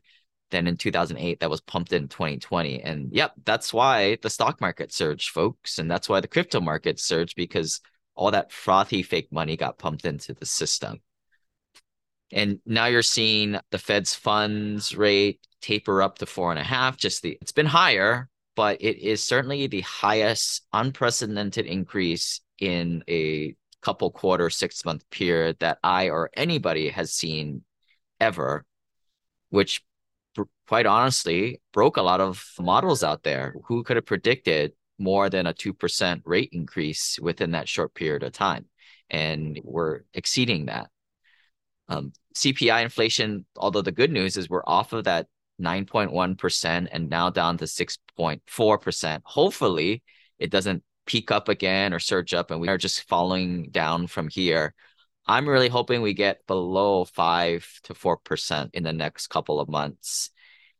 than 0.51 0.67
in 0.67 0.77
2008 0.77 1.39
that 1.39 1.49
was 1.49 1.61
pumped 1.61 1.91
in 1.91 2.07
2020. 2.07 2.81
And 2.81 3.09
yep, 3.11 3.33
that's 3.43 3.73
why 3.73 4.17
the 4.21 4.29
stock 4.29 4.61
market 4.61 4.93
surged, 4.93 5.31
folks. 5.31 5.79
And 5.79 5.91
that's 5.91 6.07
why 6.07 6.21
the 6.21 6.27
crypto 6.27 6.61
market 6.61 6.99
surged 6.99 7.35
because 7.35 7.81
all 8.15 8.31
that 8.31 8.51
frothy 8.51 9.03
fake 9.03 9.29
money 9.31 9.57
got 9.57 9.77
pumped 9.77 10.05
into 10.05 10.33
the 10.33 10.45
system. 10.45 11.01
And 12.31 12.59
now 12.65 12.85
you're 12.85 13.01
seeing 13.01 13.59
the 13.71 13.77
Fed's 13.77 14.15
funds 14.15 14.95
rate 14.95 15.39
taper 15.61 16.01
up 16.01 16.19
to 16.19 16.25
four 16.25 16.51
and 16.51 16.59
a 16.59 16.63
half. 16.63 16.97
Just 16.97 17.21
the 17.21 17.37
it's 17.41 17.51
been 17.51 17.65
higher, 17.65 18.29
but 18.55 18.81
it 18.81 18.97
is 18.99 19.23
certainly 19.23 19.67
the 19.67 19.81
highest 19.81 20.65
unprecedented 20.73 21.65
increase 21.65 22.41
in 22.59 23.03
a 23.09 23.55
couple 23.81 24.11
quarter, 24.11 24.49
six 24.49 24.85
month 24.85 25.09
period 25.09 25.57
that 25.59 25.77
I 25.83 26.09
or 26.09 26.29
anybody 26.35 26.89
has 26.89 27.11
seen 27.11 27.63
ever, 28.19 28.65
which 29.49 29.83
quite 30.67 30.85
honestly 30.85 31.61
broke 31.73 31.97
a 31.97 32.01
lot 32.01 32.21
of 32.21 32.43
models 32.59 33.03
out 33.03 33.23
there. 33.23 33.55
Who 33.65 33.83
could 33.83 33.97
have 33.97 34.05
predicted 34.05 34.73
more 34.97 35.29
than 35.29 35.47
a 35.47 35.53
2% 35.53 36.21
rate 36.25 36.49
increase 36.51 37.19
within 37.21 37.51
that 37.51 37.67
short 37.67 37.93
period 37.93 38.23
of 38.23 38.31
time? 38.31 38.65
And 39.09 39.59
we're 39.63 40.01
exceeding 40.13 40.67
that. 40.67 40.89
Um, 41.89 42.13
CPI 42.35 42.83
inflation, 42.83 43.45
although 43.57 43.81
the 43.81 43.91
good 43.91 44.11
news 44.11 44.37
is 44.37 44.49
we're 44.49 44.63
off 44.65 44.93
of 44.93 45.03
that 45.03 45.27
9.1% 45.61 46.87
and 46.91 47.09
now 47.09 47.29
down 47.29 47.57
to 47.57 47.65
6.4%. 47.65 49.21
Hopefully, 49.23 50.03
it 50.39 50.49
doesn't 50.49 50.83
peak 51.05 51.31
up 51.31 51.49
again 51.49 51.93
or 51.93 51.99
surge 51.99 52.33
up 52.33 52.51
and 52.51 52.61
we 52.61 52.69
are 52.69 52.77
just 52.77 53.07
falling 53.07 53.69
down 53.71 54.07
from 54.07 54.29
here. 54.29 54.73
I'm 55.25 55.47
really 55.47 55.69
hoping 55.69 56.01
we 56.01 56.13
get 56.13 56.45
below 56.47 57.05
5 57.05 57.79
to 57.83 57.93
4% 57.93 58.69
in 58.73 58.83
the 58.83 58.93
next 58.93 59.27
couple 59.27 59.59
of 59.59 59.69
months. 59.69 60.31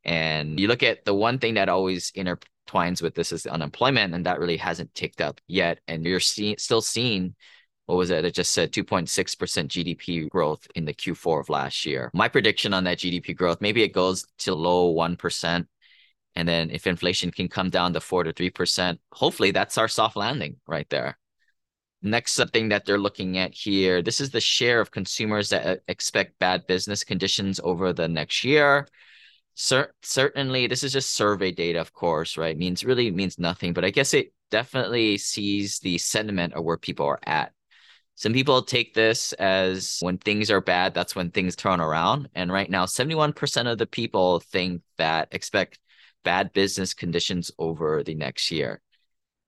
And 0.03 0.59
you 0.59 0.67
look 0.67 0.83
at 0.83 1.05
the 1.05 1.13
one 1.13 1.39
thing 1.39 1.53
that 1.53 1.69
always 1.69 2.11
intertwines 2.11 3.01
with 3.01 3.15
this 3.15 3.31
is 3.31 3.43
the 3.43 3.53
unemployment, 3.53 4.13
and 4.13 4.25
that 4.25 4.39
really 4.39 4.57
hasn't 4.57 4.93
ticked 4.93 5.21
up 5.21 5.39
yet. 5.47 5.79
And 5.87 6.05
you're 6.05 6.19
see- 6.19 6.57
still 6.57 6.81
seeing 6.81 7.35
what 7.85 7.95
was 7.97 8.09
it? 8.09 8.23
It 8.23 8.33
just 8.33 8.53
said 8.53 8.71
2.6% 8.71 9.07
GDP 9.67 10.29
growth 10.29 10.67
in 10.75 10.85
the 10.85 10.93
Q4 10.93 11.41
of 11.41 11.49
last 11.49 11.85
year. 11.85 12.09
My 12.13 12.29
prediction 12.29 12.73
on 12.73 12.85
that 12.85 12.99
GDP 12.99 13.35
growth, 13.35 13.59
maybe 13.59 13.83
it 13.83 13.93
goes 13.93 14.25
to 14.39 14.55
low 14.55 14.93
1%. 14.93 15.67
And 16.35 16.47
then 16.47 16.71
if 16.71 16.87
inflation 16.87 17.29
can 17.29 17.47
come 17.47 17.69
down 17.69 17.93
to 17.93 17.99
4 17.99 18.23
to 18.23 18.33
3%, 18.33 18.97
hopefully 19.11 19.51
that's 19.51 19.77
our 19.77 19.87
soft 19.87 20.15
landing 20.15 20.57
right 20.67 20.89
there. 20.89 21.19
Next 22.01 22.39
thing 22.51 22.69
that 22.69 22.85
they're 22.85 22.97
looking 22.97 23.37
at 23.37 23.53
here, 23.53 24.01
this 24.01 24.19
is 24.19 24.31
the 24.31 24.41
share 24.41 24.81
of 24.81 24.91
consumers 24.91 25.49
that 25.49 25.65
uh, 25.65 25.75
expect 25.87 26.39
bad 26.39 26.67
business 26.67 27.03
conditions 27.03 27.61
over 27.63 27.93
the 27.93 28.07
next 28.07 28.43
year. 28.43 28.87
Cer- 29.55 29.93
certainly, 30.01 30.67
this 30.67 30.83
is 30.83 30.91
just 30.91 31.13
survey 31.13 31.51
data, 31.51 31.79
of 31.79 31.93
course, 31.93 32.37
right? 32.37 32.57
Means 32.57 32.83
really 32.83 33.09
means 33.11 33.39
nothing, 33.39 33.71
but 33.71 33.85
I 33.85 33.89
guess 33.89 34.13
it 34.13 34.33
definitely 34.51 35.17
sees 35.17 35.79
the 35.79 35.97
sentiment 35.97 36.53
of 36.53 36.65
where 36.65 36.77
people 36.77 37.05
are 37.05 37.19
at. 37.23 37.53
Some 38.15 38.33
people 38.33 38.61
take 38.61 38.93
this 38.93 39.33
as 39.33 39.97
when 40.01 40.17
things 40.17 40.51
are 40.51 40.61
bad, 40.61 40.93
that's 40.93 41.15
when 41.15 41.31
things 41.31 41.55
turn 41.55 41.79
around. 41.79 42.29
And 42.35 42.51
right 42.51 42.69
now, 42.69 42.85
71% 42.85 43.71
of 43.71 43.77
the 43.77 43.87
people 43.87 44.39
think 44.39 44.81
that 44.97 45.29
expect 45.31 45.79
bad 46.23 46.53
business 46.53 46.93
conditions 46.93 47.51
over 47.57 48.03
the 48.03 48.15
next 48.15 48.51
year. 48.51 48.81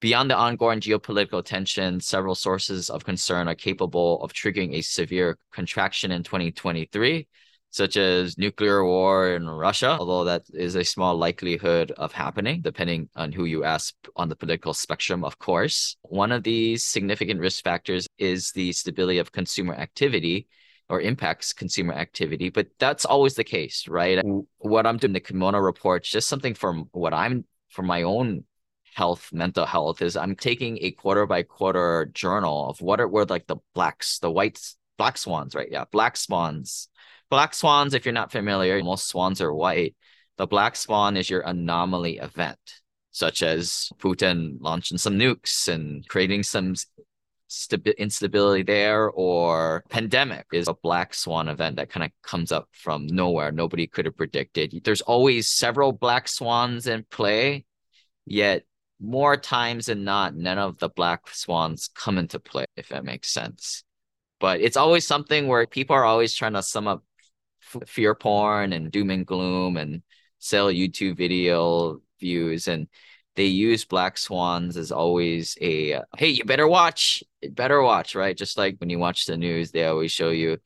Beyond 0.02 0.30
the 0.30 0.36
ongoing 0.36 0.82
geopolitical 0.82 1.44
tension, 1.44 2.00
several 2.00 2.36
sources 2.36 2.90
of 2.90 3.06
concern 3.06 3.48
are 3.48 3.56
capable 3.56 4.22
of 4.22 4.34
triggering 4.34 4.74
a 4.74 4.82
severe 4.82 5.38
contraction 5.52 6.12
in 6.12 6.24
2023, 6.24 7.28
such 7.76 7.98
as 7.98 8.38
nuclear 8.38 8.86
war 8.86 9.36
in 9.36 9.50
Russia, 9.50 9.98
although 10.00 10.24
that 10.24 10.44
is 10.54 10.76
a 10.76 10.84
small 10.86 11.18
likelihood 11.18 11.92
of 11.92 12.14
happening, 12.14 12.62
depending 12.62 13.10
on 13.18 13.34
who 13.34 13.44
you 13.44 13.66
ask 13.66 13.94
on 14.16 14.30
the 14.30 14.36
political 14.36 14.74
spectrum, 14.74 15.26
of 15.26 15.38
course. 15.40 15.98
One 16.04 16.32
of 16.32 16.44
these 16.44 16.86
significant 16.86 17.42
risk 17.42 17.62
factors 17.66 18.08
is 18.18 18.52
the 18.52 18.72
stability 18.72 19.20
of 19.20 19.34
consumer 19.34 19.76
activity 19.76 20.48
or 20.88 21.02
impacts 21.02 21.52
consumer 21.52 21.94
activity, 21.94 22.50
but 22.50 22.68
that's 22.80 23.04
always 23.04 23.36
the 23.36 23.44
case, 23.44 23.90
right? 23.90 24.20
Mm. 24.24 24.46
What 24.60 24.88
I'm 24.88 24.98
doing 24.98 25.12
the 25.12 25.20
Kimono 25.20 25.60
report, 25.60 26.04
just 26.04 26.30
something 26.30 26.54
from 26.54 26.88
what 26.94 27.14
I'm 27.14 27.44
from 27.68 27.88
my 27.88 28.04
own 28.04 28.46
health, 28.94 29.32
mental 29.34 29.66
health, 29.66 30.02
is 30.02 30.16
I'm 30.16 30.38
taking 30.38 30.78
a 30.80 30.92
quarter 30.92 31.26
by 31.26 31.44
quarter 31.44 32.10
journal 32.14 32.70
of 32.70 32.80
what 32.80 33.02
are 33.02 33.08
were 33.10 33.26
like 33.26 33.48
the 33.48 33.58
blacks, 33.74 34.20
the 34.20 34.32
whites, 34.32 34.78
black 34.98 35.18
swans, 35.18 35.56
right? 35.56 35.68
Yeah, 35.70 35.84
black 35.92 36.16
swans 36.16 36.88
Black 37.30 37.54
swans, 37.54 37.94
if 37.94 38.06
you're 38.06 38.14
not 38.14 38.32
familiar, 38.32 38.82
most 38.84 39.08
swans 39.08 39.42
are 39.42 39.54
white. 39.54 39.96
The 40.38 40.48
black 40.48 40.76
swan 40.76 41.18
is 41.18 41.30
your 41.30 41.42
anomaly 41.42 42.18
event, 42.18 42.60
such 43.12 43.42
as 43.42 43.90
Putin 43.98 44.58
launching 44.60 44.98
some 44.98 45.18
nukes 45.18 45.68
and 45.68 46.08
creating 46.08 46.44
some 46.44 46.76
instability 47.98 48.64
there, 48.64 49.10
or 49.10 49.86
pandemic 49.90 50.46
is 50.52 50.68
a 50.68 50.74
black 50.74 51.14
swan 51.14 51.48
event 51.48 51.78
that 51.78 51.90
kind 51.90 52.04
of 52.04 52.12
comes 52.22 52.52
up 52.52 52.68
from 52.74 53.08
nowhere. 53.08 53.52
Nobody 53.52 53.88
could 53.88 54.06
have 54.06 54.18
predicted. 54.18 54.82
There's 54.84 55.02
always 55.02 55.48
several 55.48 55.94
black 55.94 56.28
swans 56.28 56.86
in 56.86 57.06
play, 57.10 57.66
yet 58.26 58.64
more 59.00 59.38
times 59.38 59.86
than 59.86 60.04
not, 60.04 60.36
none 60.36 60.58
of 60.58 60.80
the 60.80 60.90
black 60.90 61.30
swans 61.30 61.90
come 61.96 62.18
into 62.18 62.40
play, 62.40 62.66
if 62.76 62.90
that 62.90 63.06
makes 63.06 63.32
sense. 63.32 63.84
But 64.42 64.60
it's 64.60 64.76
always 64.76 65.08
something 65.08 65.48
where 65.48 65.66
people 65.66 65.96
are 65.96 66.04
always 66.04 66.34
trying 66.34 66.54
to 66.54 66.62
sum 66.62 66.90
up 66.90 67.05
fear 67.86 68.16
porn 68.16 68.74
and 68.74 68.92
doom 68.92 69.10
and 69.10 69.26
gloom 69.26 69.78
and 69.78 70.02
sell 70.40 70.68
YouTube 70.68 71.18
video 71.18 72.00
views. 72.20 72.68
And 72.68 72.88
they 73.36 73.46
use 73.46 73.86
black 73.86 74.18
swans 74.18 74.78
as 74.78 74.92
always 74.92 75.58
a 75.62 76.02
hey 76.18 76.30
you 76.30 76.46
better 76.46 76.68
watch 76.68 77.24
better 77.52 77.82
watch 77.82 78.16
right? 78.16 78.38
Just 78.38 78.58
like 78.58 78.78
when 78.80 78.90
you 78.90 79.00
watch 79.00 79.26
the 79.26 79.38
news 79.38 79.72
they 79.72 79.86
always 79.86 80.12
show 80.12 80.30
you 80.30 80.58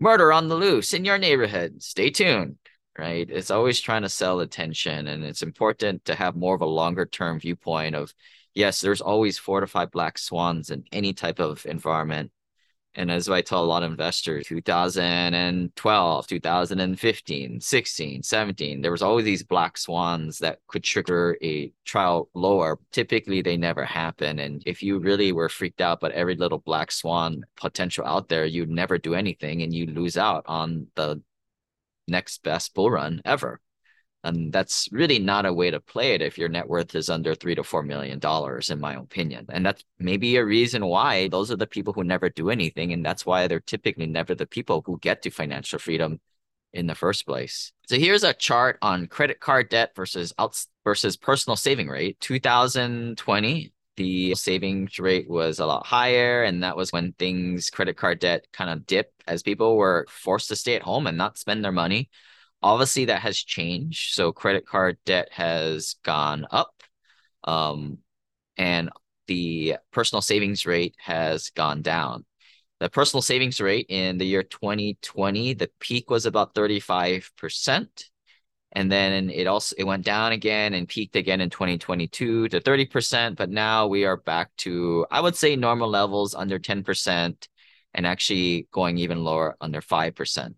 murder 0.00 0.32
on 0.32 0.48
the 0.48 0.54
loose 0.56 0.94
in 0.94 1.04
your 1.04 1.18
neighborhood. 1.18 1.82
Stay 1.82 2.10
tuned 2.10 2.56
right? 2.98 3.28
It's 3.28 3.50
always 3.50 3.80
trying 3.80 4.02
to 4.02 4.08
sell 4.08 4.40
attention 4.40 5.08
and 5.08 5.24
it's 5.24 5.42
important 5.42 6.04
to 6.06 6.14
have 6.14 6.36
more 6.36 6.54
of 6.54 6.60
a 6.62 6.66
longer 6.66 7.06
term 7.06 7.40
viewpoint 7.40 7.94
of 7.94 8.14
yes 8.54 8.80
there's 8.80 9.00
always 9.00 9.38
four 9.38 9.60
to 9.60 9.66
five 9.66 9.90
black 9.90 10.18
swans 10.18 10.70
in 10.70 10.84
any 10.92 11.12
type 11.12 11.40
of 11.40 11.66
environment 11.66 12.30
and 12.94 13.10
as 13.10 13.28
I 13.28 13.40
tell 13.40 13.62
a 13.62 13.66
lot 13.66 13.82
of 13.82 13.90
investors, 13.90 14.46
2012, 14.46 16.26
2015, 16.26 17.60
16, 17.60 18.22
17, 18.22 18.80
there 18.80 18.90
was 18.90 19.02
always 19.02 19.24
these 19.24 19.42
black 19.42 19.76
swans 19.76 20.38
that 20.38 20.60
could 20.68 20.84
trigger 20.84 21.36
a 21.42 21.72
trial 21.84 22.28
lower. 22.34 22.78
Typically, 22.92 23.42
they 23.42 23.56
never 23.56 23.84
happen. 23.84 24.38
And 24.38 24.62
if 24.66 24.82
you 24.82 24.98
really 24.98 25.32
were 25.32 25.48
freaked 25.48 25.80
out 25.80 26.00
by 26.00 26.10
every 26.10 26.36
little 26.36 26.58
black 26.58 26.92
swan 26.92 27.44
potential 27.56 28.06
out 28.06 28.28
there, 28.28 28.44
you'd 28.44 28.70
never 28.70 28.98
do 28.98 29.14
anything 29.14 29.62
and 29.62 29.74
you 29.74 29.86
lose 29.86 30.16
out 30.16 30.44
on 30.46 30.86
the 30.94 31.20
next 32.06 32.42
best 32.42 32.74
bull 32.74 32.90
run 32.90 33.22
ever. 33.24 33.60
And 34.24 34.52
that's 34.52 34.88
really 34.90 35.18
not 35.18 35.44
a 35.44 35.52
way 35.52 35.70
to 35.70 35.80
play 35.80 36.14
it 36.14 36.22
if 36.22 36.38
your 36.38 36.48
net 36.48 36.68
worth 36.68 36.94
is 36.94 37.10
under 37.10 37.34
three 37.34 37.54
to 37.54 37.62
four 37.62 37.82
million 37.82 38.18
dollars, 38.18 38.70
in 38.70 38.80
my 38.80 38.94
opinion. 38.94 39.46
And 39.50 39.64
that's 39.64 39.84
maybe 39.98 40.36
a 40.36 40.44
reason 40.44 40.86
why 40.86 41.28
those 41.28 41.50
are 41.50 41.56
the 41.56 41.66
people 41.66 41.92
who 41.92 42.02
never 42.02 42.30
do 42.30 42.48
anything. 42.50 42.92
And 42.92 43.04
that's 43.04 43.26
why 43.26 43.46
they're 43.46 43.60
typically 43.60 44.06
never 44.06 44.34
the 44.34 44.46
people 44.46 44.82
who 44.84 44.98
get 44.98 45.22
to 45.22 45.30
financial 45.30 45.78
freedom 45.78 46.20
in 46.72 46.86
the 46.86 46.94
first 46.94 47.26
place. 47.26 47.72
So 47.86 47.96
here's 47.98 48.24
a 48.24 48.32
chart 48.32 48.78
on 48.82 49.06
credit 49.06 49.40
card 49.40 49.68
debt 49.68 49.92
versus 49.94 50.32
versus 50.84 51.16
personal 51.16 51.56
saving 51.56 51.88
rate. 51.88 52.18
2020, 52.20 53.72
the 53.96 54.34
savings 54.34 54.98
rate 54.98 55.28
was 55.28 55.58
a 55.58 55.66
lot 55.66 55.86
higher. 55.86 56.42
And 56.42 56.62
that 56.62 56.76
was 56.76 56.92
when 56.92 57.12
things, 57.12 57.70
credit 57.70 57.96
card 57.96 58.20
debt 58.20 58.46
kind 58.52 58.70
of 58.70 58.86
dipped 58.86 59.22
as 59.26 59.42
people 59.42 59.76
were 59.76 60.06
forced 60.08 60.48
to 60.48 60.56
stay 60.56 60.76
at 60.76 60.82
home 60.82 61.06
and 61.06 61.18
not 61.18 61.38
spend 61.38 61.64
their 61.64 61.72
money. 61.72 62.08
Obviously, 62.64 63.04
that 63.04 63.20
has 63.20 63.36
changed. 63.36 64.14
So 64.14 64.32
credit 64.32 64.66
card 64.66 64.96
debt 65.04 65.28
has 65.32 65.96
gone 66.02 66.46
up, 66.50 66.82
um, 67.44 67.98
and 68.56 68.88
the 69.26 69.76
personal 69.92 70.22
savings 70.22 70.64
rate 70.64 70.94
has 70.98 71.50
gone 71.50 71.82
down. 71.82 72.24
The 72.80 72.88
personal 72.88 73.20
savings 73.20 73.60
rate 73.60 73.86
in 73.90 74.16
the 74.16 74.24
year 74.24 74.42
2020, 74.42 75.52
the 75.52 75.70
peak 75.78 76.08
was 76.08 76.24
about 76.24 76.54
35%. 76.54 78.10
And 78.72 78.90
then 78.90 79.28
it 79.28 79.46
also 79.46 79.76
it 79.78 79.84
went 79.84 80.06
down 80.06 80.32
again 80.32 80.72
and 80.72 80.88
peaked 80.88 81.16
again 81.16 81.42
in 81.42 81.50
2022 81.50 82.48
to 82.48 82.60
30%. 82.60 83.36
But 83.36 83.50
now 83.50 83.88
we 83.88 84.06
are 84.06 84.16
back 84.16 84.56
to, 84.58 85.06
I 85.10 85.20
would 85.20 85.36
say, 85.36 85.54
normal 85.54 85.90
levels 85.90 86.34
under 86.34 86.58
10% 86.58 87.46
and 87.92 88.06
actually 88.06 88.68
going 88.72 88.96
even 88.98 89.22
lower 89.22 89.54
under 89.60 89.82
5%. 89.82 90.54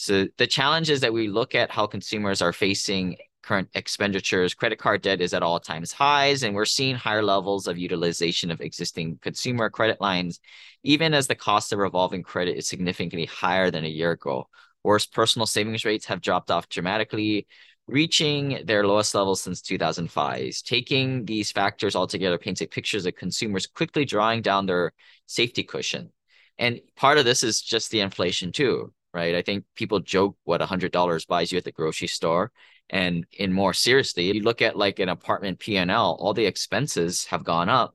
So 0.00 0.28
the 0.38 0.46
challenge 0.46 0.88
is 0.88 1.02
that 1.02 1.12
we 1.12 1.28
look 1.28 1.54
at 1.54 1.70
how 1.70 1.86
consumers 1.86 2.40
are 2.40 2.54
facing 2.54 3.18
current 3.42 3.68
expenditures. 3.74 4.54
Credit 4.54 4.78
card 4.78 5.02
debt 5.02 5.20
is 5.20 5.34
at 5.34 5.42
all 5.42 5.60
times 5.60 5.92
highs, 5.92 6.42
and 6.42 6.54
we're 6.54 6.64
seeing 6.64 6.96
higher 6.96 7.22
levels 7.22 7.66
of 7.66 7.76
utilization 7.76 8.50
of 8.50 8.62
existing 8.62 9.18
consumer 9.20 9.68
credit 9.68 10.00
lines, 10.00 10.40
even 10.82 11.12
as 11.12 11.26
the 11.26 11.34
cost 11.34 11.74
of 11.74 11.80
revolving 11.80 12.22
credit 12.22 12.56
is 12.56 12.66
significantly 12.66 13.26
higher 13.26 13.70
than 13.70 13.84
a 13.84 13.88
year 13.88 14.12
ago. 14.12 14.48
Whereas 14.80 15.04
personal 15.04 15.44
savings 15.44 15.84
rates 15.84 16.06
have 16.06 16.22
dropped 16.22 16.50
off 16.50 16.70
dramatically, 16.70 17.46
reaching 17.86 18.62
their 18.64 18.86
lowest 18.86 19.14
levels 19.14 19.42
since 19.42 19.60
2005. 19.60 20.62
Taking 20.64 21.26
these 21.26 21.52
factors 21.52 21.94
all 21.94 22.06
together 22.06 22.38
paints 22.38 22.62
a 22.62 22.66
picture 22.66 22.96
of 22.96 23.16
consumers 23.16 23.66
quickly 23.66 24.06
drawing 24.06 24.40
down 24.40 24.64
their 24.64 24.94
safety 25.26 25.62
cushion. 25.62 26.10
And 26.58 26.80
part 26.96 27.18
of 27.18 27.26
this 27.26 27.42
is 27.42 27.60
just 27.60 27.90
the 27.90 28.00
inflation 28.00 28.50
too 28.50 28.94
right? 29.12 29.34
I 29.34 29.42
think 29.42 29.64
people 29.74 30.00
joke 30.00 30.36
what 30.44 30.62
a 30.62 30.66
hundred 30.66 30.92
dollars 30.92 31.24
buys 31.24 31.50
you 31.52 31.58
at 31.58 31.64
the 31.64 31.72
grocery 31.72 32.08
store. 32.08 32.52
And 32.88 33.26
in 33.38 33.52
more 33.52 33.72
seriously, 33.72 34.32
you 34.32 34.42
look 34.42 34.62
at 34.62 34.76
like 34.76 34.98
an 34.98 35.08
apartment 35.08 35.58
P&L, 35.60 36.16
all 36.20 36.34
the 36.34 36.46
expenses 36.46 37.24
have 37.26 37.44
gone 37.44 37.68
up 37.68 37.94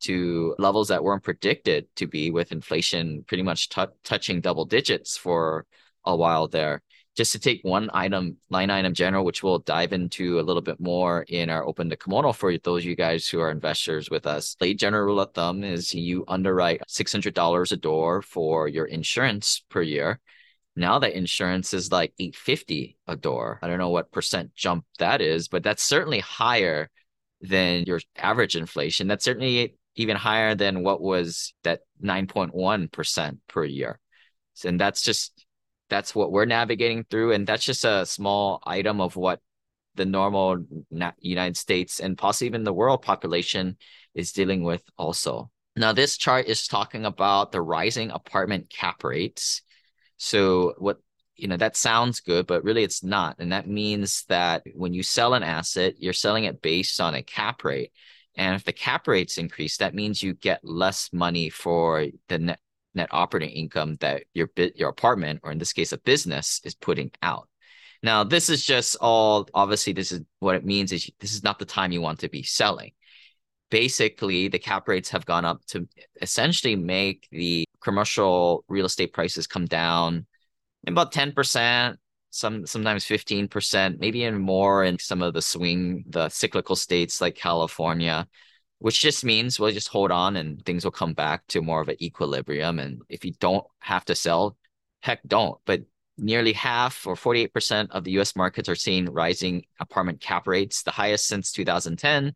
to 0.00 0.54
levels 0.58 0.88
that 0.88 1.02
weren't 1.04 1.22
predicted 1.22 1.86
to 1.96 2.06
be 2.06 2.30
with 2.30 2.50
inflation 2.50 3.24
pretty 3.26 3.42
much 3.42 3.68
t- 3.68 3.84
touching 4.02 4.40
double 4.40 4.64
digits 4.64 5.16
for 5.16 5.64
a 6.04 6.16
while 6.16 6.48
there. 6.48 6.82
Just 7.14 7.32
to 7.32 7.38
take 7.38 7.60
one 7.62 7.90
item, 7.92 8.38
line 8.48 8.70
item 8.70 8.94
general, 8.94 9.24
which 9.24 9.42
we'll 9.42 9.58
dive 9.58 9.92
into 9.92 10.40
a 10.40 10.42
little 10.42 10.62
bit 10.62 10.80
more 10.80 11.24
in 11.28 11.50
our 11.50 11.64
open 11.64 11.90
to 11.90 11.96
kimono 11.96 12.32
for 12.32 12.56
those 12.56 12.82
of 12.82 12.86
you 12.86 12.96
guys 12.96 13.28
who 13.28 13.38
are 13.38 13.50
investors 13.50 14.10
with 14.10 14.26
us. 14.26 14.56
The 14.58 14.74
general 14.74 15.04
rule 15.04 15.20
of 15.20 15.34
thumb 15.34 15.62
is 15.62 15.94
you 15.94 16.24
underwrite 16.26 16.80
$600 16.88 17.72
a 17.72 17.76
door 17.76 18.22
for 18.22 18.66
your 18.66 18.86
insurance 18.86 19.62
per 19.68 19.82
year 19.82 20.20
now 20.74 20.98
that 20.98 21.16
insurance 21.16 21.74
is 21.74 21.92
like 21.92 22.14
850 22.18 22.96
a 23.06 23.16
door. 23.16 23.58
I 23.62 23.68
don't 23.68 23.78
know 23.78 23.90
what 23.90 24.12
percent 24.12 24.54
jump 24.54 24.84
that 24.98 25.20
is, 25.20 25.48
but 25.48 25.62
that's 25.62 25.82
certainly 25.82 26.20
higher 26.20 26.90
than 27.40 27.84
your 27.86 28.00
average 28.16 28.56
inflation. 28.56 29.08
That's 29.08 29.24
certainly 29.24 29.74
even 29.96 30.16
higher 30.16 30.54
than 30.54 30.82
what 30.82 31.00
was 31.00 31.52
that 31.64 31.80
9.1% 32.02 33.38
per 33.48 33.64
year. 33.64 34.00
And 34.64 34.80
that's 34.80 35.02
just 35.02 35.44
that's 35.90 36.14
what 36.14 36.32
we're 36.32 36.46
navigating 36.46 37.04
through 37.04 37.32
and 37.32 37.46
that's 37.46 37.64
just 37.64 37.84
a 37.84 38.06
small 38.06 38.62
item 38.64 39.00
of 39.00 39.14
what 39.14 39.40
the 39.94 40.06
normal 40.06 40.64
United 41.18 41.56
States 41.56 42.00
and 42.00 42.16
possibly 42.16 42.46
even 42.46 42.64
the 42.64 42.72
world 42.72 43.02
population 43.02 43.76
is 44.14 44.32
dealing 44.32 44.62
with 44.62 44.82
also. 44.96 45.50
Now 45.76 45.92
this 45.92 46.16
chart 46.16 46.46
is 46.46 46.66
talking 46.66 47.04
about 47.04 47.52
the 47.52 47.60
rising 47.60 48.10
apartment 48.10 48.70
cap 48.70 49.04
rates 49.04 49.60
so 50.22 50.74
what 50.78 50.98
you 51.34 51.48
know 51.48 51.56
that 51.56 51.76
sounds 51.76 52.20
good, 52.20 52.46
but 52.46 52.62
really 52.62 52.84
it's 52.84 53.02
not. 53.02 53.36
And 53.40 53.50
that 53.52 53.66
means 53.66 54.24
that 54.28 54.62
when 54.74 54.94
you 54.94 55.02
sell 55.02 55.34
an 55.34 55.42
asset, 55.42 55.94
you're 55.98 56.12
selling 56.12 56.44
it 56.44 56.62
based 56.62 57.00
on 57.00 57.14
a 57.14 57.22
cap 57.24 57.64
rate. 57.64 57.90
And 58.36 58.54
if 58.54 58.62
the 58.62 58.72
cap 58.72 59.08
rates 59.08 59.36
increase, 59.36 59.78
that 59.78 59.96
means 59.96 60.22
you 60.22 60.34
get 60.34 60.60
less 60.62 61.10
money 61.12 61.50
for 61.50 62.06
the 62.28 62.38
net 62.38 62.60
net 62.94 63.08
operating 63.10 63.50
income 63.50 63.96
that 63.96 64.24
your 64.32 64.46
bit 64.48 64.76
your 64.76 64.90
apartment, 64.90 65.40
or 65.42 65.50
in 65.50 65.58
this 65.58 65.72
case, 65.72 65.92
a 65.92 65.98
business, 65.98 66.60
is 66.64 66.76
putting 66.76 67.10
out. 67.22 67.48
Now, 68.04 68.22
this 68.22 68.48
is 68.48 68.64
just 68.64 68.96
all 69.00 69.48
obviously, 69.54 69.92
this 69.92 70.12
is 70.12 70.20
what 70.38 70.54
it 70.54 70.64
means 70.64 70.92
is 70.92 71.10
this 71.18 71.34
is 71.34 71.42
not 71.42 71.58
the 71.58 71.64
time 71.64 71.90
you 71.90 72.00
want 72.00 72.20
to 72.20 72.28
be 72.28 72.44
selling. 72.44 72.92
Basically, 73.70 74.46
the 74.46 74.60
cap 74.60 74.86
rates 74.86 75.10
have 75.10 75.26
gone 75.26 75.44
up 75.44 75.64
to 75.68 75.88
essentially 76.20 76.76
make 76.76 77.26
the 77.32 77.64
commercial 77.82 78.64
real 78.68 78.86
estate 78.86 79.12
prices 79.12 79.46
come 79.46 79.66
down 79.66 80.26
about 80.86 81.12
10%, 81.12 81.96
some 82.30 82.66
sometimes 82.66 83.04
15%, 83.04 83.98
maybe 83.98 84.20
even 84.20 84.40
more 84.40 84.84
in 84.84 84.98
some 84.98 85.22
of 85.22 85.34
the 85.34 85.42
swing, 85.42 86.04
the 86.08 86.28
cyclical 86.28 86.76
states 86.76 87.20
like 87.20 87.36
California, 87.36 88.26
which 88.78 89.00
just 89.00 89.24
means 89.24 89.60
we'll 89.60 89.70
just 89.70 89.88
hold 89.88 90.10
on 90.10 90.36
and 90.36 90.64
things 90.64 90.84
will 90.84 90.90
come 90.90 91.14
back 91.14 91.46
to 91.48 91.62
more 91.62 91.80
of 91.80 91.88
an 91.88 92.02
equilibrium. 92.02 92.78
And 92.78 93.02
if 93.08 93.24
you 93.24 93.32
don't 93.38 93.64
have 93.80 94.04
to 94.06 94.14
sell, 94.14 94.56
heck, 95.00 95.20
don't. 95.26 95.58
But 95.66 95.82
nearly 96.18 96.52
half 96.52 97.06
or 97.06 97.14
48% 97.14 97.90
of 97.90 98.04
the 98.04 98.12
US 98.12 98.34
markets 98.34 98.68
are 98.68 98.74
seeing 98.74 99.06
rising 99.06 99.64
apartment 99.78 100.20
cap 100.20 100.46
rates, 100.46 100.82
the 100.82 100.90
highest 100.90 101.26
since 101.26 101.52
2010. 101.52 102.34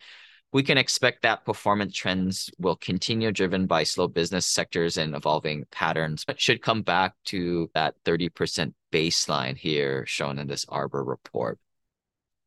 We 0.53 0.63
can 0.63 0.79
expect 0.79 1.23
that 1.23 1.45
performance 1.45 1.95
trends 1.95 2.51
will 2.59 2.77
continue 2.77 3.33
driven 3.33 3.67
by 3.67 3.83
slow 3.83 4.09
business 4.09 4.47
sectors 4.47 4.97
and 4.97 5.15
evolving 5.15 5.65
patterns, 5.71 6.25
but 6.25 6.41
should 6.41 6.63
come 6.63 6.83
back 6.83 7.15
to 7.27 7.71
that 7.75 7.95
30% 8.05 8.73
baseline 8.93 9.57
here 9.57 10.07
shown 10.07 10.39
in 10.39 10.47
this 10.47 10.65
Arbor 10.69 11.05
report. 11.05 11.59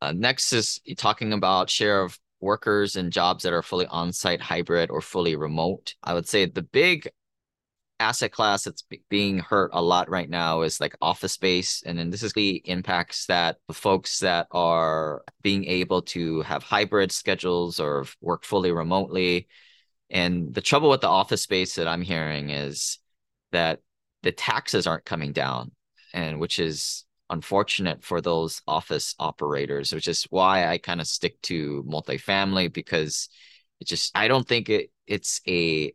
Uh, 0.01 0.13
next 0.13 0.53
is 0.53 0.79
talking 0.97 1.33
about 1.33 1.69
share 1.69 2.01
of 2.01 2.17
workers 2.39 2.95
and 2.95 3.11
jobs 3.11 3.43
that 3.43 3.53
are 3.53 3.61
fully 3.61 3.85
on-site, 3.87 4.41
hybrid, 4.41 4.89
or 4.89 5.01
fully 5.01 5.35
remote. 5.35 5.95
I 6.01 6.13
would 6.13 6.27
say 6.27 6.45
the 6.45 6.61
big 6.61 7.09
asset 7.99 8.31
class 8.31 8.63
that's 8.63 8.83
being 9.09 9.39
hurt 9.39 9.71
a 9.73 9.81
lot 9.81 10.09
right 10.09 10.29
now 10.29 10.61
is 10.61 10.79
like 10.79 10.95
office 11.01 11.33
space. 11.33 11.83
And 11.85 11.97
then 11.97 12.09
this 12.09 12.23
is 12.23 12.33
the 12.33 12.61
impacts 12.65 13.25
that 13.27 13.57
the 13.67 13.73
folks 13.73 14.19
that 14.19 14.47
are 14.51 15.23
being 15.41 15.65
able 15.65 16.01
to 16.03 16.41
have 16.41 16.63
hybrid 16.63 17.11
schedules 17.11 17.79
or 17.79 18.05
work 18.21 18.43
fully 18.43 18.71
remotely. 18.71 19.47
And 20.09 20.53
the 20.53 20.61
trouble 20.61 20.89
with 20.89 21.01
the 21.01 21.07
office 21.07 21.41
space 21.41 21.75
that 21.75 21.87
I'm 21.87 22.01
hearing 22.01 22.49
is 22.49 22.99
that 23.51 23.79
the 24.23 24.31
taxes 24.31 24.87
aren't 24.87 25.05
coming 25.05 25.31
down, 25.31 25.71
and 26.13 26.39
which 26.39 26.59
is 26.59 27.05
unfortunate 27.29 28.03
for 28.03 28.21
those 28.21 28.61
office 28.67 29.15
operators, 29.19 29.93
which 29.93 30.07
is 30.07 30.23
why 30.29 30.67
I 30.67 30.77
kind 30.77 30.99
of 30.99 31.07
stick 31.07 31.41
to 31.43 31.83
multifamily 31.87 32.73
because 32.73 33.29
it 33.79 33.87
just 33.87 34.15
I 34.15 34.27
don't 34.27 34.47
think 34.47 34.69
it 34.69 34.91
it's 35.07 35.41
a 35.47 35.93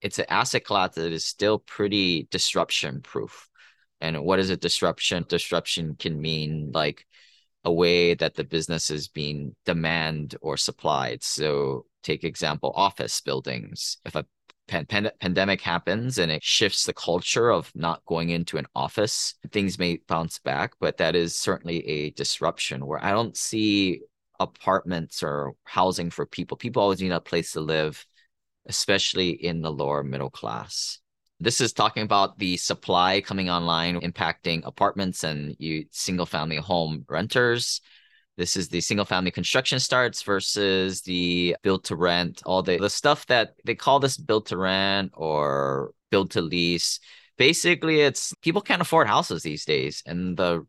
it's 0.00 0.18
an 0.18 0.26
asset 0.28 0.64
class 0.64 0.94
that 0.94 1.12
is 1.12 1.24
still 1.24 1.58
pretty 1.58 2.28
disruption 2.30 3.00
proof. 3.02 3.48
And 4.00 4.22
what 4.24 4.38
is 4.38 4.50
a 4.50 4.56
disruption? 4.56 5.24
Disruption 5.28 5.96
can 5.98 6.20
mean 6.20 6.70
like 6.72 7.04
a 7.64 7.72
way 7.72 8.14
that 8.14 8.34
the 8.34 8.44
business 8.44 8.90
is 8.90 9.08
being 9.08 9.56
demand 9.64 10.36
or 10.40 10.56
supplied. 10.56 11.22
So 11.24 11.86
take 12.02 12.22
example 12.24 12.72
office 12.76 13.20
buildings. 13.20 13.98
If 14.04 14.14
a 14.14 14.24
pan- 14.68 14.86
pan- 14.86 15.10
pandemic 15.20 15.60
happens 15.60 16.18
and 16.18 16.30
it 16.30 16.44
shifts 16.44 16.84
the 16.84 16.92
culture 16.92 17.50
of 17.50 17.72
not 17.74 18.04
going 18.06 18.30
into 18.30 18.58
an 18.58 18.66
office, 18.74 19.34
things 19.50 19.78
may 19.78 19.98
bounce 20.06 20.38
back, 20.38 20.74
but 20.78 20.98
that 20.98 21.16
is 21.16 21.34
certainly 21.34 21.84
a 21.88 22.10
disruption 22.10 22.86
where 22.86 23.04
I 23.04 23.10
don't 23.10 23.36
see 23.36 24.02
apartments 24.38 25.22
or 25.24 25.54
housing 25.64 26.10
for 26.10 26.24
people. 26.24 26.56
People 26.56 26.82
always 26.82 27.00
need 27.00 27.10
a 27.10 27.20
place 27.20 27.52
to 27.52 27.60
live 27.60 28.06
especially 28.68 29.30
in 29.30 29.62
the 29.62 29.72
lower 29.72 30.04
middle 30.04 30.30
class. 30.30 30.98
This 31.40 31.60
is 31.60 31.72
talking 31.72 32.02
about 32.02 32.38
the 32.38 32.56
supply 32.56 33.20
coming 33.20 33.48
online 33.48 34.00
impacting 34.00 34.62
apartments 34.64 35.24
and 35.24 35.54
you 35.58 35.86
single 35.90 36.26
family 36.26 36.56
home 36.56 37.04
renters. 37.08 37.80
This 38.36 38.56
is 38.56 38.68
the 38.68 38.80
single 38.80 39.04
family 39.04 39.30
construction 39.30 39.80
starts 39.80 40.22
versus 40.22 41.02
the 41.02 41.56
build 41.62 41.84
to 41.84 41.96
rent, 41.96 42.42
all 42.46 42.62
the, 42.62 42.78
the 42.78 42.90
stuff 42.90 43.26
that 43.26 43.54
they 43.64 43.74
call 43.74 43.98
this 43.98 44.16
build 44.16 44.46
to 44.46 44.56
rent 44.56 45.12
or 45.14 45.92
build 46.10 46.32
to 46.32 46.40
lease. 46.40 47.00
Basically, 47.36 48.00
it's 48.00 48.34
people 48.42 48.60
can't 48.60 48.82
afford 48.82 49.06
houses 49.06 49.42
these 49.42 49.64
days, 49.64 50.02
and 50.06 50.36
the 50.36 50.66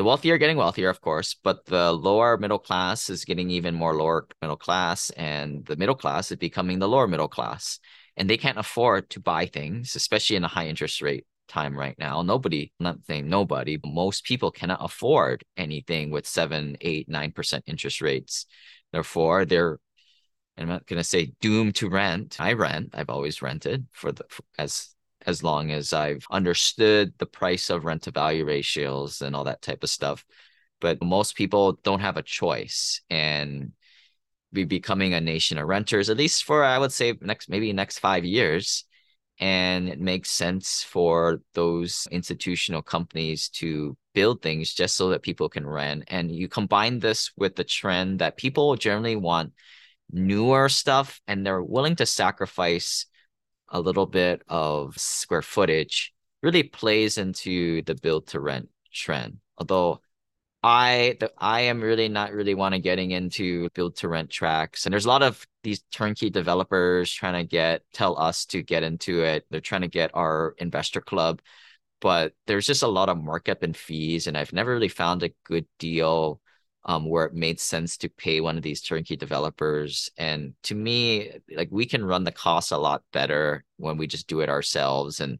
the 0.00 0.04
wealthy 0.04 0.30
are 0.30 0.38
getting 0.38 0.56
wealthier, 0.56 0.88
of 0.88 1.02
course, 1.02 1.36
but 1.44 1.66
the 1.66 1.92
lower 1.92 2.38
middle 2.38 2.58
class 2.58 3.10
is 3.10 3.26
getting 3.26 3.50
even 3.50 3.74
more 3.74 3.94
lower 3.94 4.26
middle 4.40 4.56
class, 4.56 5.10
and 5.10 5.62
the 5.66 5.76
middle 5.76 5.94
class 5.94 6.30
is 6.30 6.38
becoming 6.38 6.78
the 6.78 6.88
lower 6.88 7.06
middle 7.06 7.28
class. 7.28 7.78
And 8.16 8.28
they 8.28 8.38
can't 8.38 8.56
afford 8.56 9.10
to 9.10 9.20
buy 9.20 9.44
things, 9.44 9.94
especially 9.96 10.36
in 10.36 10.44
a 10.44 10.48
high 10.48 10.68
interest 10.68 11.02
rate 11.02 11.26
time 11.48 11.78
right 11.78 11.98
now. 11.98 12.22
Nobody, 12.22 12.72
not 12.80 13.04
saying 13.06 13.28
nobody, 13.28 13.76
most 13.84 14.24
people 14.24 14.50
cannot 14.50 14.82
afford 14.82 15.44
anything 15.58 16.10
with 16.10 16.26
seven, 16.26 16.78
eight, 16.80 17.06
nine 17.06 17.32
percent 17.32 17.64
interest 17.66 18.00
rates. 18.00 18.46
Therefore, 18.94 19.44
they're 19.44 19.80
I'm 20.56 20.68
not 20.68 20.86
gonna 20.86 21.04
say 21.04 21.32
doomed 21.42 21.74
to 21.74 21.90
rent. 21.90 22.38
I 22.40 22.54
rent. 22.54 22.94
I've 22.94 23.10
always 23.10 23.42
rented 23.42 23.86
for 23.92 24.12
the 24.12 24.24
as 24.56 24.94
as 25.30 25.42
long 25.42 25.70
as 25.70 25.94
I've 25.94 26.26
understood 26.30 27.14
the 27.18 27.26
price 27.26 27.70
of 27.70 27.86
rent 27.86 28.02
to 28.02 28.10
value 28.10 28.44
ratios 28.44 29.22
and 29.22 29.34
all 29.34 29.44
that 29.44 29.62
type 29.62 29.82
of 29.82 29.90
stuff. 29.90 30.26
But 30.80 31.02
most 31.02 31.36
people 31.36 31.78
don't 31.84 32.00
have 32.00 32.16
a 32.18 32.22
choice 32.22 33.00
and 33.08 33.72
be 34.52 34.64
becoming 34.64 35.14
a 35.14 35.20
nation 35.20 35.58
of 35.58 35.68
renters, 35.68 36.10
at 36.10 36.16
least 36.16 36.44
for 36.44 36.64
I 36.64 36.78
would 36.78 36.92
say 36.92 37.14
next 37.20 37.48
maybe 37.48 37.72
next 37.72 38.00
five 38.00 38.24
years. 38.24 38.84
And 39.38 39.88
it 39.88 40.00
makes 40.00 40.30
sense 40.30 40.82
for 40.82 41.40
those 41.54 42.06
institutional 42.10 42.82
companies 42.82 43.48
to 43.60 43.96
build 44.12 44.42
things 44.42 44.74
just 44.74 44.96
so 44.96 45.10
that 45.10 45.22
people 45.22 45.48
can 45.48 45.66
rent. 45.66 46.04
And 46.08 46.30
you 46.30 46.46
combine 46.46 46.98
this 46.98 47.30
with 47.38 47.56
the 47.56 47.64
trend 47.64 48.18
that 48.18 48.36
people 48.36 48.76
generally 48.76 49.16
want 49.16 49.54
newer 50.12 50.68
stuff 50.68 51.20
and 51.26 51.46
they're 51.46 51.62
willing 51.62 51.96
to 51.96 52.06
sacrifice 52.06 53.06
a 53.70 53.80
little 53.80 54.06
bit 54.06 54.42
of 54.48 54.98
square 54.98 55.42
footage 55.42 56.12
really 56.42 56.62
plays 56.62 57.18
into 57.18 57.82
the 57.82 57.94
build 57.94 58.26
to 58.28 58.40
rent 58.40 58.68
trend. 58.92 59.38
Although 59.58 60.00
I 60.62 61.16
the, 61.20 61.32
I 61.38 61.62
am 61.62 61.80
really 61.80 62.08
not 62.08 62.32
really 62.32 62.54
want 62.54 62.74
to 62.74 62.80
getting 62.80 63.12
into 63.12 63.70
build 63.70 63.96
to 63.96 64.08
rent 64.08 64.30
tracks. 64.30 64.84
And 64.84 64.92
there's 64.92 65.06
a 65.06 65.08
lot 65.08 65.22
of 65.22 65.46
these 65.62 65.82
turnkey 65.92 66.30
developers 66.30 67.10
trying 67.12 67.34
to 67.34 67.48
get 67.48 67.82
tell 67.92 68.18
us 68.18 68.46
to 68.46 68.62
get 68.62 68.82
into 68.82 69.22
it. 69.22 69.46
They're 69.50 69.60
trying 69.60 69.82
to 69.82 69.88
get 69.88 70.10
our 70.14 70.54
investor 70.58 71.00
club, 71.00 71.40
but 72.00 72.34
there's 72.46 72.66
just 72.66 72.82
a 72.82 72.88
lot 72.88 73.08
of 73.08 73.22
markup 73.22 73.62
and 73.62 73.76
fees, 73.76 74.26
and 74.26 74.36
I've 74.36 74.52
never 74.52 74.72
really 74.72 74.88
found 74.88 75.22
a 75.22 75.32
good 75.44 75.66
deal 75.78 76.40
um, 76.84 77.08
where 77.08 77.26
it 77.26 77.34
made 77.34 77.60
sense 77.60 77.96
to 77.98 78.08
pay 78.08 78.40
one 78.40 78.56
of 78.56 78.62
these 78.62 78.82
turnkey 78.82 79.16
developers. 79.16 80.10
And 80.16 80.54
to 80.64 80.74
me, 80.74 81.32
like 81.54 81.68
we 81.70 81.86
can 81.86 82.04
run 82.04 82.24
the 82.24 82.32
costs 82.32 82.70
a 82.70 82.78
lot 82.78 83.02
better 83.12 83.64
when 83.76 83.96
we 83.96 84.06
just 84.06 84.28
do 84.28 84.40
it 84.40 84.48
ourselves. 84.48 85.20
And 85.20 85.38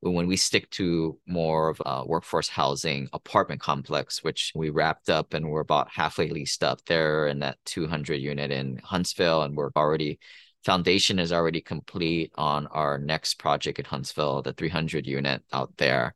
when 0.00 0.26
we 0.26 0.36
stick 0.36 0.68
to 0.70 1.18
more 1.26 1.68
of 1.68 1.80
a 1.86 2.04
workforce 2.04 2.48
housing 2.48 3.08
apartment 3.12 3.60
complex, 3.60 4.22
which 4.22 4.52
we 4.54 4.68
wrapped 4.68 5.08
up 5.08 5.32
and 5.32 5.48
we're 5.48 5.60
about 5.60 5.88
halfway 5.90 6.28
leased 6.28 6.64
up 6.64 6.84
there 6.86 7.28
in 7.28 7.38
that 7.38 7.56
200 7.66 8.16
unit 8.16 8.50
in 8.50 8.78
Huntsville. 8.84 9.42
And 9.42 9.56
we're 9.56 9.70
already, 9.76 10.18
foundation 10.64 11.18
is 11.18 11.32
already 11.32 11.60
complete 11.60 12.32
on 12.34 12.66
our 12.66 12.98
next 12.98 13.38
project 13.38 13.78
at 13.78 13.86
Huntsville, 13.86 14.42
the 14.42 14.52
300 14.52 15.06
unit 15.06 15.42
out 15.52 15.72
there. 15.78 16.14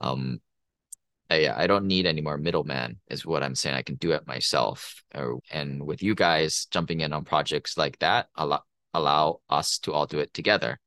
Um, 0.00 0.40
yeah, 1.40 1.54
I 1.56 1.66
don't 1.66 1.86
need 1.86 2.06
any 2.06 2.20
more 2.20 2.38
middleman, 2.38 2.98
is 3.08 3.26
what 3.26 3.42
I'm 3.42 3.54
saying. 3.54 3.76
I 3.76 3.82
can 3.82 3.96
do 3.96 4.12
it 4.12 4.26
myself. 4.26 5.02
Uh, 5.14 5.34
and 5.50 5.84
with 5.84 6.02
you 6.02 6.14
guys 6.14 6.66
jumping 6.70 7.00
in 7.00 7.12
on 7.12 7.24
projects 7.24 7.76
like 7.76 7.98
that, 7.98 8.28
allow 8.36 8.62
allow 8.94 9.40
us 9.48 9.78
to 9.78 9.92
all 9.92 10.06
do 10.06 10.18
it 10.18 10.34
together. 10.34 10.78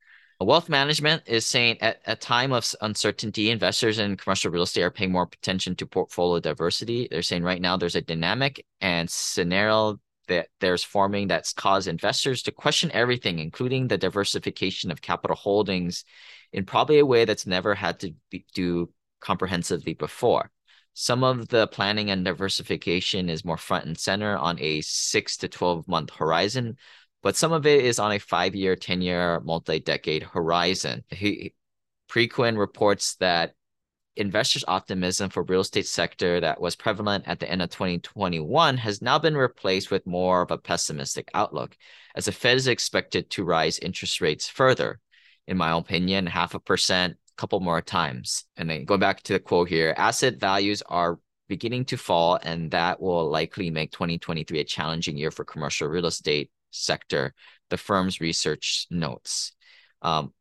Wealth 0.42 0.68
management 0.68 1.24
is 1.28 1.46
saying 1.46 1.82
at 1.82 2.02
a 2.06 2.16
time 2.16 2.52
of 2.52 2.70
uncertainty, 2.82 3.50
investors 3.50 4.00
in 4.00 4.18
commercial 4.18 4.52
real 4.52 4.64
estate 4.64 4.84
are 4.84 4.92
paying 4.92 5.12
more 5.12 5.30
attention 5.32 5.76
to 5.78 5.88
portfolio 5.88 6.42
diversity. 6.42 7.08
They're 7.10 7.22
saying 7.22 7.44
right 7.44 7.62
now 7.62 7.78
there's 7.78 7.96
a 7.96 8.02
dynamic 8.02 8.66
and 8.82 9.10
scenario 9.10 10.00
that 10.28 10.50
there's 10.60 10.84
forming 10.84 11.28
that's 11.28 11.54
caused 11.54 11.88
investors 11.88 12.44
to 12.44 12.52
question 12.52 12.92
everything, 12.92 13.40
including 13.40 13.88
the 13.88 13.98
diversification 13.98 14.92
of 14.92 15.02
capital 15.02 15.38
holdings 15.38 16.04
in 16.52 16.66
probably 16.66 17.00
a 17.00 17.06
way 17.06 17.26
that's 17.26 17.48
never 17.48 17.74
had 17.74 18.00
to 18.00 18.14
be, 18.30 18.46
do 18.54 18.90
comprehensively 19.20 19.94
before. 19.94 20.52
Some 20.94 21.24
of 21.24 21.50
the 21.50 21.68
planning 21.68 22.10
and 22.10 22.24
diversification 22.24 23.30
is 23.30 23.44
more 23.44 23.58
front 23.58 23.86
and 23.86 23.98
center 23.98 24.38
on 24.38 24.58
a 24.62 24.82
six 24.82 25.38
to 25.38 25.50
12 25.50 25.88
month 25.88 26.12
horizon, 26.12 26.78
but 27.22 27.36
some 27.36 27.52
of 27.52 27.66
it 27.66 27.84
is 27.84 28.00
on 28.00 28.14
a 28.14 28.20
five 28.20 28.56
year, 28.56 28.76
10 28.76 29.02
year, 29.02 29.42
multi 29.42 29.80
decade 29.80 30.24
horizon. 30.24 31.04
He, 31.10 31.54
Preqin 32.10 32.58
reports 32.58 33.16
that 33.16 33.56
investors' 34.16 34.64
optimism 34.68 35.30
for 35.30 35.44
real 35.44 35.62
estate 35.62 35.88
sector 35.88 36.40
that 36.40 36.62
was 36.62 36.76
prevalent 36.76 37.28
at 37.28 37.40
the 37.40 37.50
end 37.50 37.62
of 37.62 37.70
2021 37.70 38.78
has 38.78 39.02
now 39.02 39.20
been 39.20 39.36
replaced 39.36 39.92
with 39.92 40.08
more 40.08 40.42
of 40.42 40.52
a 40.52 40.58
pessimistic 40.58 41.30
outlook, 41.34 41.76
as 42.16 42.26
the 42.26 42.32
Fed 42.32 42.56
is 42.56 42.68
expected 42.68 43.30
to 43.32 43.44
rise 43.44 43.80
interest 43.80 44.22
rates 44.22 44.48
further. 44.48 45.00
In 45.48 45.58
my 45.58 45.78
opinion, 45.78 46.26
half 46.26 46.54
a 46.54 46.60
percent 46.60 47.18
couple 47.38 47.60
more 47.60 47.82
times. 47.82 48.46
And 48.58 48.70
then 48.70 48.86
go 48.86 48.98
back 48.98 49.22
to 49.24 49.34
the 49.34 49.40
quote 49.40 49.70
here 49.70 49.94
asset 49.98 50.38
values 50.40 50.82
are 50.88 51.20
beginning 51.48 51.86
to 51.86 51.98
fall, 51.98 52.40
and 52.42 52.72
that 52.72 53.00
will 53.00 53.30
likely 53.30 53.70
make 53.70 53.92
2023 53.92 54.60
a 54.60 54.64
challenging 54.64 55.18
year 55.18 55.32
for 55.32 55.46
commercial 55.46 55.88
real 55.88 56.06
estate 56.06 56.50
sector, 56.72 57.34
the 57.70 57.78
firm's 57.78 58.20
research 58.20 58.88
notes. 58.90 59.54
Um, 60.02 60.34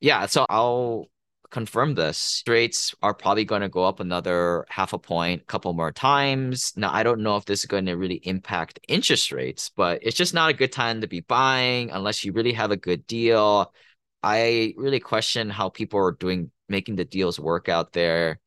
yeah, 0.00 0.26
so 0.26 0.46
I'll 0.48 1.06
confirm 1.50 1.94
this. 1.94 2.42
Rates 2.46 2.94
are 3.02 3.14
probably 3.14 3.44
going 3.44 3.62
to 3.62 3.68
go 3.68 3.84
up 3.84 4.00
another 4.00 4.66
half 4.68 4.92
a 4.92 4.98
point, 4.98 5.42
a 5.42 5.44
couple 5.46 5.72
more 5.72 5.92
times. 5.92 6.72
Now, 6.76 6.92
I 6.92 7.02
don't 7.02 7.22
know 7.22 7.36
if 7.36 7.44
this 7.44 7.60
is 7.60 7.66
going 7.66 7.86
to 7.86 7.94
really 7.94 8.20
impact 8.24 8.80
interest 8.88 9.32
rates, 9.32 9.70
but 9.74 10.00
it's 10.02 10.16
just 10.16 10.34
not 10.34 10.50
a 10.50 10.54
good 10.54 10.72
time 10.72 11.00
to 11.00 11.06
be 11.06 11.20
buying 11.20 11.90
unless 11.90 12.24
you 12.24 12.32
really 12.32 12.52
have 12.52 12.70
a 12.70 12.76
good 12.76 13.06
deal. 13.06 13.72
I 14.22 14.74
really 14.76 15.00
question 15.00 15.50
how 15.50 15.68
people 15.68 16.00
are 16.00 16.12
doing 16.12 16.50
making 16.68 16.96
the 16.96 17.04
deals 17.04 17.38
work 17.38 17.68
out 17.68 17.92
there. 17.92 18.40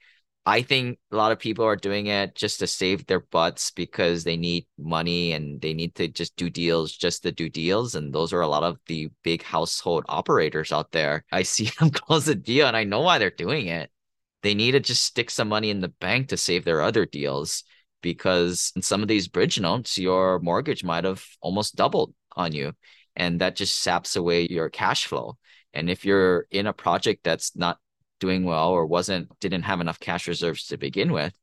I 0.45 0.63
think 0.63 0.97
a 1.11 1.15
lot 1.15 1.31
of 1.31 1.39
people 1.39 1.65
are 1.65 1.75
doing 1.75 2.07
it 2.07 2.35
just 2.35 2.59
to 2.59 2.67
save 2.67 3.05
their 3.05 3.19
butts 3.19 3.71
because 3.71 4.23
they 4.23 4.37
need 4.37 4.65
money 4.77 5.33
and 5.33 5.61
they 5.61 5.73
need 5.73 5.93
to 5.95 6.07
just 6.07 6.35
do 6.35 6.49
deals 6.49 6.91
just 6.91 7.23
to 7.23 7.31
do 7.31 7.47
deals. 7.47 7.93
And 7.93 8.11
those 8.11 8.33
are 8.33 8.41
a 8.41 8.47
lot 8.47 8.63
of 8.63 8.79
the 8.87 9.09
big 9.23 9.43
household 9.43 10.03
operators 10.09 10.71
out 10.71 10.91
there. 10.91 11.25
I 11.31 11.43
see 11.43 11.65
them 11.79 11.91
close 11.91 12.27
a 12.27 12.35
deal 12.35 12.67
and 12.67 12.75
I 12.75 12.83
know 12.83 13.01
why 13.01 13.19
they're 13.19 13.29
doing 13.29 13.67
it. 13.67 13.91
They 14.41 14.55
need 14.55 14.71
to 14.71 14.79
just 14.79 15.03
stick 15.03 15.29
some 15.29 15.49
money 15.49 15.69
in 15.69 15.81
the 15.81 15.89
bank 15.89 16.29
to 16.29 16.37
save 16.37 16.65
their 16.65 16.81
other 16.81 17.05
deals 17.05 17.63
because 18.01 18.73
in 18.75 18.81
some 18.81 19.03
of 19.03 19.07
these 19.07 19.27
bridge 19.27 19.59
notes, 19.59 19.97
your 19.97 20.39
mortgage 20.39 20.83
might 20.83 21.03
have 21.03 21.23
almost 21.41 21.75
doubled 21.75 22.15
on 22.35 22.51
you. 22.51 22.73
And 23.15 23.41
that 23.41 23.55
just 23.55 23.77
saps 23.77 24.15
away 24.15 24.47
your 24.49 24.69
cash 24.69 25.05
flow. 25.05 25.37
And 25.73 25.89
if 25.89 26.05
you're 26.05 26.47
in 26.51 26.67
a 26.67 26.73
project 26.73 27.23
that's 27.23 27.55
not 27.55 27.77
doing 28.19 28.43
well 28.43 28.69
or 28.69 28.85
wasn't 28.85 29.37
didn't 29.39 29.63
have 29.63 29.81
enough 29.81 29.99
cash 29.99 30.27
reserves 30.27 30.67
to 30.67 30.77
begin 30.77 31.11
with, 31.11 31.33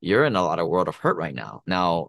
you're 0.00 0.24
in 0.24 0.36
a 0.36 0.42
lot 0.42 0.58
of 0.58 0.68
world 0.68 0.88
of 0.88 0.96
hurt 0.96 1.16
right 1.16 1.34
now. 1.34 1.62
Now, 1.66 2.08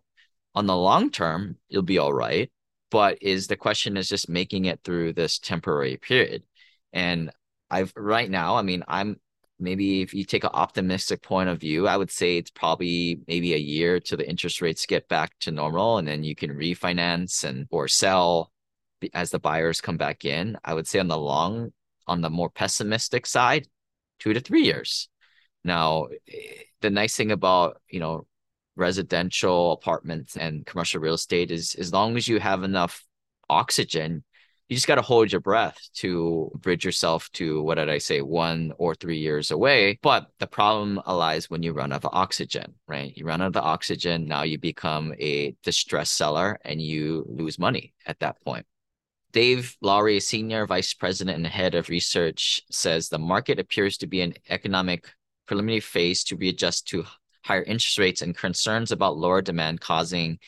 on 0.55 0.67
the 0.67 0.75
long 0.75 1.09
term, 1.11 1.57
you'll 1.69 1.81
be 1.83 1.97
all 1.97 2.13
right. 2.13 2.51
But 2.91 3.19
is 3.21 3.47
the 3.47 3.55
question 3.55 3.97
is 3.97 4.09
just 4.09 4.29
making 4.29 4.65
it 4.65 4.81
through 4.83 5.13
this 5.13 5.37
temporary 5.39 5.97
period. 5.97 6.43
And 6.91 7.31
I've 7.69 7.93
right 7.95 8.29
now, 8.29 8.55
I 8.55 8.63
mean, 8.63 8.83
I'm 8.87 9.19
maybe 9.59 10.01
if 10.01 10.13
you 10.13 10.23
take 10.23 10.43
an 10.43 10.51
optimistic 10.53 11.21
point 11.21 11.49
of 11.49 11.59
view, 11.59 11.87
I 11.87 11.97
would 11.97 12.11
say 12.11 12.37
it's 12.37 12.49
probably 12.49 13.19
maybe 13.27 13.53
a 13.53 13.57
year 13.57 13.99
to 14.01 14.17
the 14.17 14.27
interest 14.27 14.61
rates 14.61 14.85
get 14.85 15.07
back 15.07 15.37
to 15.41 15.51
normal 15.51 15.97
and 15.97 16.07
then 16.07 16.23
you 16.23 16.35
can 16.35 16.51
refinance 16.51 17.43
and 17.43 17.67
or 17.69 17.87
sell 17.87 18.51
as 19.13 19.31
the 19.31 19.39
buyers 19.39 19.81
come 19.81 19.97
back 19.97 20.25
in. 20.25 20.57
I 20.63 20.73
would 20.73 20.87
say 20.87 20.99
on 20.99 21.07
the 21.07 21.17
long, 21.17 21.71
on 22.07 22.21
the 22.21 22.29
more 22.29 22.49
pessimistic 22.49 23.25
side, 23.25 23.67
two 24.19 24.33
to 24.33 24.39
three 24.39 24.63
years. 24.63 25.09
Now, 25.63 26.07
eh, 26.27 26.63
the 26.81 26.89
nice 26.89 27.15
thing 27.15 27.31
about, 27.31 27.81
you 27.89 27.99
know, 27.99 28.25
residential 28.75 29.73
apartments 29.73 30.37
and 30.37 30.65
commercial 30.65 31.01
real 31.01 31.15
estate 31.15 31.51
is 31.51 31.75
as 31.75 31.91
long 31.91 32.15
as 32.17 32.27
you 32.27 32.39
have 32.39 32.63
enough 32.63 33.03
oxygen, 33.49 34.23
you 34.69 34.75
just 34.75 34.87
got 34.87 34.95
to 34.95 35.01
hold 35.01 35.31
your 35.31 35.41
breath 35.41 35.77
to 35.95 36.51
bridge 36.55 36.85
yourself 36.85 37.29
to 37.33 37.61
what 37.63 37.75
did 37.75 37.89
I 37.89 37.97
say, 37.97 38.21
one 38.21 38.71
or 38.77 38.93
three 38.93 39.17
years 39.17 39.49
away. 39.49 39.99
But 40.03 40.27
the 40.37 40.47
problem 40.47 41.01
lies 41.07 41.49
when 41.49 41.63
you 41.63 41.73
run 41.73 41.91
out 41.91 42.05
of 42.05 42.11
oxygen, 42.13 42.75
right? 42.87 43.11
You 43.17 43.25
run 43.25 43.41
out 43.41 43.47
of 43.47 43.53
the 43.53 43.61
oxygen, 43.61 44.27
now 44.27 44.43
you 44.43 44.59
become 44.59 45.13
a 45.19 45.55
distressed 45.63 46.15
seller 46.15 46.59
and 46.63 46.79
you 46.79 47.25
lose 47.27 47.57
money 47.57 47.93
at 48.05 48.19
that 48.19 48.39
point. 48.41 48.65
Dave 49.31 49.77
Lowry, 49.81 50.19
Senior 50.19 50.65
Vice 50.65 50.93
President 50.93 51.37
and 51.37 51.45
Head 51.45 51.75
of 51.75 51.89
Research, 51.89 52.61
says 52.71 53.09
the 53.09 53.19
market 53.19 53.59
appears 53.59 53.97
to 53.97 54.07
be 54.07 54.21
in 54.21 54.33
economic 54.49 55.13
preliminary 55.45 55.79
phase 55.79 56.23
to 56.25 56.35
readjust 56.35 56.87
to 56.87 57.05
higher 57.43 57.63
interest 57.63 57.97
rates 57.99 58.21
and 58.21 58.35
concerns 58.35 58.91
about 58.91 59.17
lower 59.17 59.41
demand 59.41 59.81
causing 59.81 60.39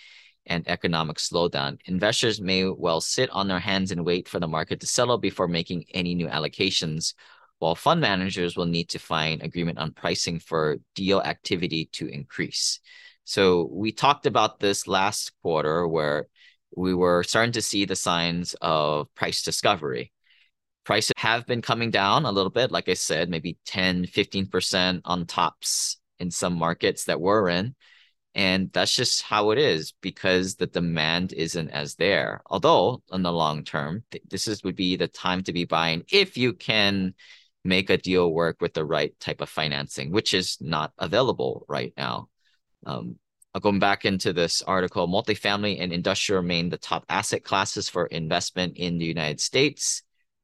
an 0.47 0.63
economic 0.65 1.17
slowdown. 1.17 1.77
Investors 1.85 2.41
may 2.41 2.65
well 2.65 3.01
sit 3.01 3.29
on 3.29 3.47
their 3.47 3.59
hands 3.59 3.91
and 3.91 4.03
wait 4.03 4.27
for 4.27 4.39
the 4.39 4.47
market 4.47 4.79
to 4.79 4.87
settle 4.87 5.19
before 5.19 5.47
making 5.47 5.85
any 5.93 6.15
new 6.15 6.27
allocations, 6.27 7.13
while 7.59 7.75
fund 7.75 8.01
managers 8.01 8.57
will 8.57 8.65
need 8.65 8.89
to 8.89 8.99
find 8.99 9.43
agreement 9.43 9.77
on 9.77 9.91
pricing 9.91 10.39
for 10.39 10.77
deal 10.95 11.21
activity 11.21 11.87
to 11.93 12.07
increase. 12.07 12.79
So 13.23 13.69
we 13.71 13.91
talked 13.91 14.25
about 14.25 14.59
this 14.59 14.87
last 14.87 15.31
quarter 15.43 15.87
where 15.87 16.27
we 16.75 16.93
were 16.93 17.23
starting 17.23 17.53
to 17.53 17.61
see 17.61 17.85
the 17.85 17.95
signs 17.95 18.55
of 18.61 19.13
price 19.15 19.43
discovery. 19.43 20.11
Prices 20.83 21.13
have 21.17 21.45
been 21.45 21.61
coming 21.61 21.91
down 21.91 22.25
a 22.25 22.31
little 22.31 22.49
bit, 22.49 22.71
like 22.71 22.89
I 22.89 22.95
said, 22.95 23.29
maybe 23.29 23.57
10, 23.65 24.05
15% 24.05 25.01
on 25.05 25.25
tops 25.25 25.97
in 26.19 26.31
some 26.31 26.57
markets 26.57 27.05
that 27.05 27.21
we're 27.21 27.49
in. 27.49 27.75
And 28.33 28.71
that's 28.71 28.95
just 28.95 29.23
how 29.23 29.51
it 29.51 29.57
is 29.57 29.93
because 30.01 30.55
the 30.55 30.67
demand 30.67 31.33
isn't 31.33 31.69
as 31.69 31.95
there. 31.95 32.41
Although 32.45 33.03
in 33.11 33.23
the 33.23 33.31
long 33.31 33.63
term, 33.63 34.03
th- 34.11 34.23
this 34.29 34.47
is 34.47 34.63
would 34.63 34.75
be 34.75 34.95
the 34.95 35.07
time 35.07 35.43
to 35.43 35.53
be 35.53 35.65
buying 35.65 36.03
if 36.11 36.37
you 36.37 36.53
can 36.53 37.13
make 37.63 37.89
a 37.89 37.97
deal 37.97 38.31
work 38.31 38.57
with 38.61 38.73
the 38.73 38.85
right 38.85 39.17
type 39.19 39.41
of 39.41 39.49
financing, 39.49 40.11
which 40.11 40.33
is 40.33 40.57
not 40.61 40.93
available 40.97 41.65
right 41.67 41.93
now. 41.97 42.29
Um, 42.85 43.17
Uh, 43.53 43.59
going 43.59 43.79
back 43.79 44.05
into 44.05 44.31
this 44.31 44.61
article, 44.61 45.07
multifamily 45.07 45.81
and 45.81 45.91
industrial 45.91 46.41
remain 46.41 46.69
the 46.69 46.77
top 46.77 47.05
asset 47.09 47.43
classes 47.43 47.89
for 47.89 48.05
investment 48.07 48.77
in 48.77 48.97
the 48.97 49.05
United 49.05 49.41
States. 49.41 50.03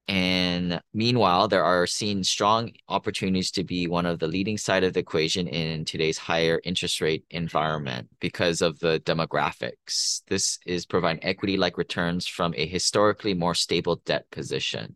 And 0.09 0.81
meanwhile, 0.93 1.47
there 1.47 1.65
are 1.65 1.85
seen 1.85 2.23
strong 2.23 2.71
opportunities 2.87 3.51
to 3.51 3.63
be 3.63 3.87
one 3.87 4.05
of 4.05 4.19
the 4.19 4.27
leading 4.27 4.57
side 4.57 4.85
of 4.85 4.93
the 4.93 5.01
equation 5.01 5.47
in 5.47 5.83
today's 5.83 6.17
higher 6.17 6.61
interest 6.63 7.01
rate 7.01 7.25
environment 7.29 8.07
because 8.21 8.61
of 8.61 8.79
the 8.79 9.01
demographics. 9.01 10.21
This 10.27 10.59
is 10.65 10.85
providing 10.85 11.23
equity 11.23 11.57
like 11.57 11.77
returns 11.77 12.25
from 12.25 12.53
a 12.55 12.65
historically 12.65 13.33
more 13.33 13.53
stable 13.53 13.97
debt 14.05 14.29
position. 14.31 14.95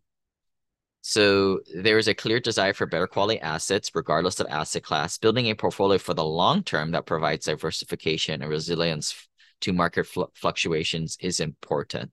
So 1.02 1.62
there 1.76 1.98
is 1.98 2.08
a 2.08 2.14
clear 2.14 2.40
desire 2.40 2.74
for 2.74 2.86
better 2.86 3.08
quality 3.08 3.40
assets, 3.40 3.90
regardless 3.94 4.40
of 4.40 4.48
asset 4.50 4.84
class. 4.84 5.18
Building 5.18 5.48
a 5.48 5.56
portfolio 5.56 5.98
for 5.98 6.14
the 6.14 6.24
long 6.24 6.64
term 6.64 6.92
that 6.92 7.08
provides 7.08 7.46
diversification 7.46 8.42
and 8.42 8.50
resilience 8.50 9.28
to 9.62 9.74
market 9.74 10.06
fl- 10.06 10.26
fluctuations 10.36 11.18
is 11.20 11.40
important. 11.40 12.12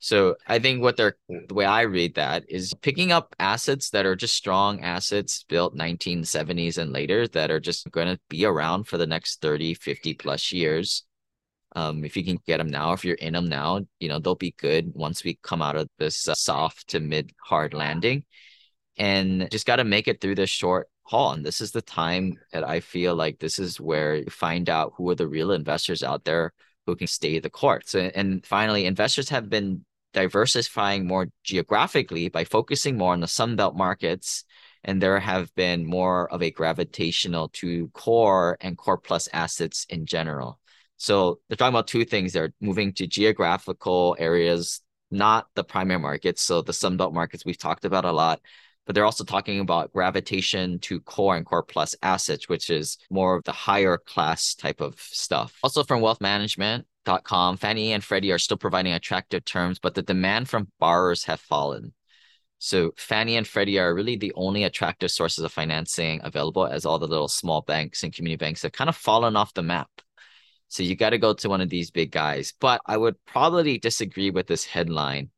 So 0.00 0.36
I 0.46 0.58
think 0.58 0.80
what 0.80 0.96
they're 0.96 1.16
the 1.28 1.54
way 1.54 1.64
I 1.64 1.82
read 1.82 2.14
that 2.14 2.44
is 2.48 2.72
picking 2.82 3.10
up 3.10 3.34
assets 3.40 3.90
that 3.90 4.06
are 4.06 4.14
just 4.14 4.36
strong 4.36 4.80
assets 4.82 5.44
built 5.48 5.76
1970s 5.76 6.78
and 6.78 6.92
later 6.92 7.26
that 7.28 7.50
are 7.50 7.60
just 7.60 7.90
going 7.90 8.06
to 8.06 8.20
be 8.28 8.44
around 8.44 8.84
for 8.84 8.96
the 8.96 9.08
next 9.08 9.42
30, 9.42 9.74
50 9.74 10.14
plus 10.14 10.52
years 10.52 11.04
um, 11.72 12.04
if 12.04 12.16
you 12.16 12.24
can 12.24 12.38
get 12.46 12.58
them 12.58 12.68
now, 12.68 12.92
if 12.92 13.04
you're 13.04 13.14
in 13.16 13.34
them 13.34 13.48
now, 13.48 13.80
you 14.00 14.08
know, 14.08 14.18
they'll 14.18 14.34
be 14.34 14.54
good 14.58 14.92
once 14.94 15.22
we 15.22 15.38
come 15.42 15.62
out 15.62 15.76
of 15.76 15.88
this 15.98 16.28
uh, 16.28 16.34
soft 16.34 16.88
to 16.88 17.00
mid 17.00 17.32
hard 17.42 17.74
landing 17.74 18.24
and 18.96 19.50
just 19.50 19.66
got 19.66 19.76
to 19.76 19.84
make 19.84 20.08
it 20.08 20.20
through 20.20 20.34
this 20.34 20.50
short 20.50 20.88
haul. 21.02 21.32
And 21.32 21.44
this 21.44 21.60
is 21.60 21.72
the 21.72 21.82
time 21.82 22.38
that 22.52 22.68
I 22.68 22.80
feel 22.80 23.14
like 23.14 23.38
this 23.38 23.58
is 23.58 23.80
where 23.80 24.16
you 24.16 24.30
find 24.30 24.68
out 24.68 24.94
who 24.96 25.08
are 25.10 25.14
the 25.14 25.28
real 25.28 25.52
investors 25.52 26.02
out 26.02 26.24
there 26.24 26.52
who 26.86 26.96
can 26.96 27.06
stay 27.06 27.38
the 27.38 27.50
course. 27.50 27.84
So, 27.86 28.00
and 28.14 28.44
finally, 28.44 28.86
investors 28.86 29.28
have 29.28 29.48
been 29.48 29.84
diversifying 30.14 31.06
more 31.06 31.28
geographically 31.44 32.28
by 32.28 32.44
focusing 32.44 32.96
more 32.96 33.12
on 33.12 33.20
the 33.20 33.26
Sunbelt 33.26 33.76
markets. 33.76 34.44
And 34.84 35.02
there 35.02 35.20
have 35.20 35.54
been 35.54 35.84
more 35.84 36.32
of 36.32 36.42
a 36.42 36.50
gravitational 36.50 37.48
to 37.54 37.88
core 37.88 38.56
and 38.60 38.78
core 38.78 38.96
plus 38.96 39.28
assets 39.32 39.86
in 39.90 40.06
general. 40.06 40.60
So 40.98 41.38
they're 41.48 41.56
talking 41.56 41.74
about 41.74 41.86
two 41.86 42.04
things. 42.04 42.32
They're 42.32 42.52
moving 42.60 42.92
to 42.94 43.06
geographical 43.06 44.16
areas, 44.18 44.80
not 45.10 45.46
the 45.54 45.64
primary 45.64 46.00
markets. 46.00 46.42
So 46.42 46.60
the 46.60 46.72
Sunbelt 46.72 47.14
markets 47.14 47.44
we've 47.44 47.56
talked 47.56 47.84
about 47.84 48.04
a 48.04 48.12
lot, 48.12 48.40
but 48.84 48.94
they're 48.94 49.04
also 49.04 49.24
talking 49.24 49.60
about 49.60 49.92
gravitation 49.92 50.80
to 50.80 51.00
core 51.00 51.36
and 51.36 51.46
core 51.46 51.62
plus 51.62 51.94
assets, 52.02 52.48
which 52.48 52.68
is 52.68 52.98
more 53.10 53.36
of 53.36 53.44
the 53.44 53.52
higher 53.52 53.96
class 53.96 54.54
type 54.54 54.80
of 54.80 54.98
stuff. 54.98 55.56
Also 55.62 55.84
from 55.84 56.00
wealth 56.00 56.20
management.com, 56.20 57.56
Fannie 57.58 57.92
and 57.92 58.02
Freddie 58.02 58.32
are 58.32 58.38
still 58.38 58.56
providing 58.56 58.92
attractive 58.92 59.44
terms, 59.44 59.78
but 59.78 59.94
the 59.94 60.02
demand 60.02 60.48
from 60.48 60.72
borrowers 60.80 61.24
have 61.24 61.40
fallen. 61.40 61.92
So 62.58 62.92
Fannie 62.96 63.36
and 63.36 63.46
Freddie 63.46 63.78
are 63.78 63.94
really 63.94 64.16
the 64.16 64.32
only 64.34 64.64
attractive 64.64 65.12
sources 65.12 65.44
of 65.44 65.52
financing 65.52 66.20
available 66.24 66.66
as 66.66 66.84
all 66.84 66.98
the 66.98 67.06
little 67.06 67.28
small 67.28 67.60
banks 67.60 68.02
and 68.02 68.12
community 68.12 68.44
banks 68.44 68.62
have 68.62 68.72
kind 68.72 68.90
of 68.90 68.96
fallen 68.96 69.36
off 69.36 69.54
the 69.54 69.62
map. 69.62 69.88
So 70.68 70.82
you 70.82 70.94
got 70.94 71.10
to 71.10 71.18
go 71.18 71.34
to 71.34 71.48
one 71.48 71.60
of 71.60 71.70
these 71.70 71.90
big 71.90 72.12
guys. 72.12 72.54
But 72.60 72.80
I 72.86 72.96
would 72.96 73.16
probably 73.24 73.78
disagree 73.78 74.30
with 74.30 74.46
this 74.46 74.64
headline. 74.64 75.30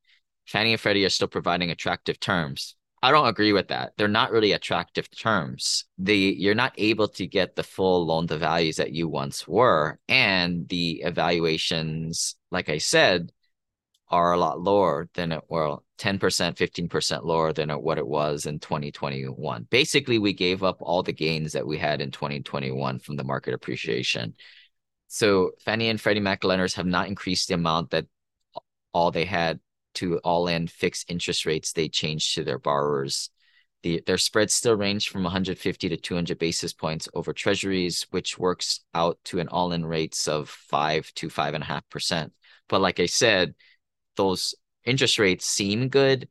Fannie 0.47 0.73
and 0.73 0.81
Freddie 0.81 1.05
are 1.05 1.11
still 1.11 1.29
providing 1.29 1.71
attractive 1.71 2.19
terms. 2.19 2.77
I 3.03 3.13
don't 3.13 3.29
agree 3.29 3.53
with 3.53 3.69
that. 3.69 3.93
They're 3.97 4.09
not 4.09 4.31
really 4.31 4.53
attractive 4.53 5.09
terms. 5.11 5.87
The 5.97 6.17
you're 6.17 6.55
not 6.55 6.75
able 6.77 7.09
to 7.09 7.27
get 7.27 7.57
the 7.57 7.63
full 7.63 8.07
loan 8.07 8.27
to 8.27 8.37
values 8.37 8.77
that 8.77 8.93
you 8.93 9.09
once 9.09 9.49
were, 9.49 9.99
and 10.07 10.69
the 10.69 11.03
evaluations, 11.03 12.37
like 12.51 12.69
I 12.69 12.77
said, 12.77 13.33
are 14.09 14.33
a 14.33 14.39
lot 14.39 14.61
lower 14.61 15.09
than 15.15 15.33
it 15.33 15.45
well 15.49 15.85
10%, 15.99 16.19
15% 16.19 17.25
lower 17.25 17.53
than 17.53 17.71
what 17.71 17.99
it 17.99 18.07
was 18.07 18.47
in 18.47 18.59
2021. 18.59 19.67
Basically, 19.71 20.19
we 20.19 20.33
gave 20.33 20.63
up 20.63 20.79
all 20.81 21.03
the 21.03 21.13
gains 21.13 21.53
that 21.53 21.67
we 21.67 21.79
had 21.79 22.01
in 22.01 22.11
2021 22.11 22.99
from 22.99 23.17
the 23.17 23.25
market 23.25 23.55
appreciation. 23.55 24.35
So 25.13 25.51
Fannie 25.59 25.89
and 25.89 26.01
Freddie 26.01 26.21
Mac 26.21 26.45
lenders 26.45 26.75
have 26.75 26.87
not 26.87 27.09
increased 27.09 27.49
the 27.49 27.55
amount 27.55 27.91
that 27.91 28.07
all 28.95 29.11
they 29.11 29.25
had 29.25 29.59
to 29.95 30.19
all 30.19 30.47
in 30.47 30.69
fixed 30.69 31.11
interest 31.11 31.45
rates 31.45 31.73
they 31.73 31.89
changed 31.89 32.37
to 32.37 32.45
their 32.45 32.61
borrowers. 32.61 33.29
The, 33.83 34.05
their 34.07 34.19
spreads 34.19 34.55
still 34.55 34.77
range 34.77 35.09
from 35.09 35.25
150 35.25 35.89
to 35.89 35.97
200 35.97 36.39
basis 36.39 36.73
points 36.73 37.09
over 37.13 37.33
treasuries, 37.33 38.07
which 38.11 38.39
works 38.39 38.85
out 38.95 39.19
to 39.25 39.41
an 39.41 39.49
all 39.49 39.73
in 39.73 39.85
rates 39.85 40.29
of 40.29 40.49
five 40.49 41.13
to 41.15 41.29
five 41.29 41.55
and 41.55 41.65
a 41.65 41.67
half 41.67 41.89
percent. 41.89 42.33
But 42.69 42.81
like 42.81 43.01
I 43.01 43.07
said, 43.07 43.57
those 44.15 44.55
interest 44.85 45.19
rates 45.19 45.45
seem 45.45 45.89
good, 45.89 46.29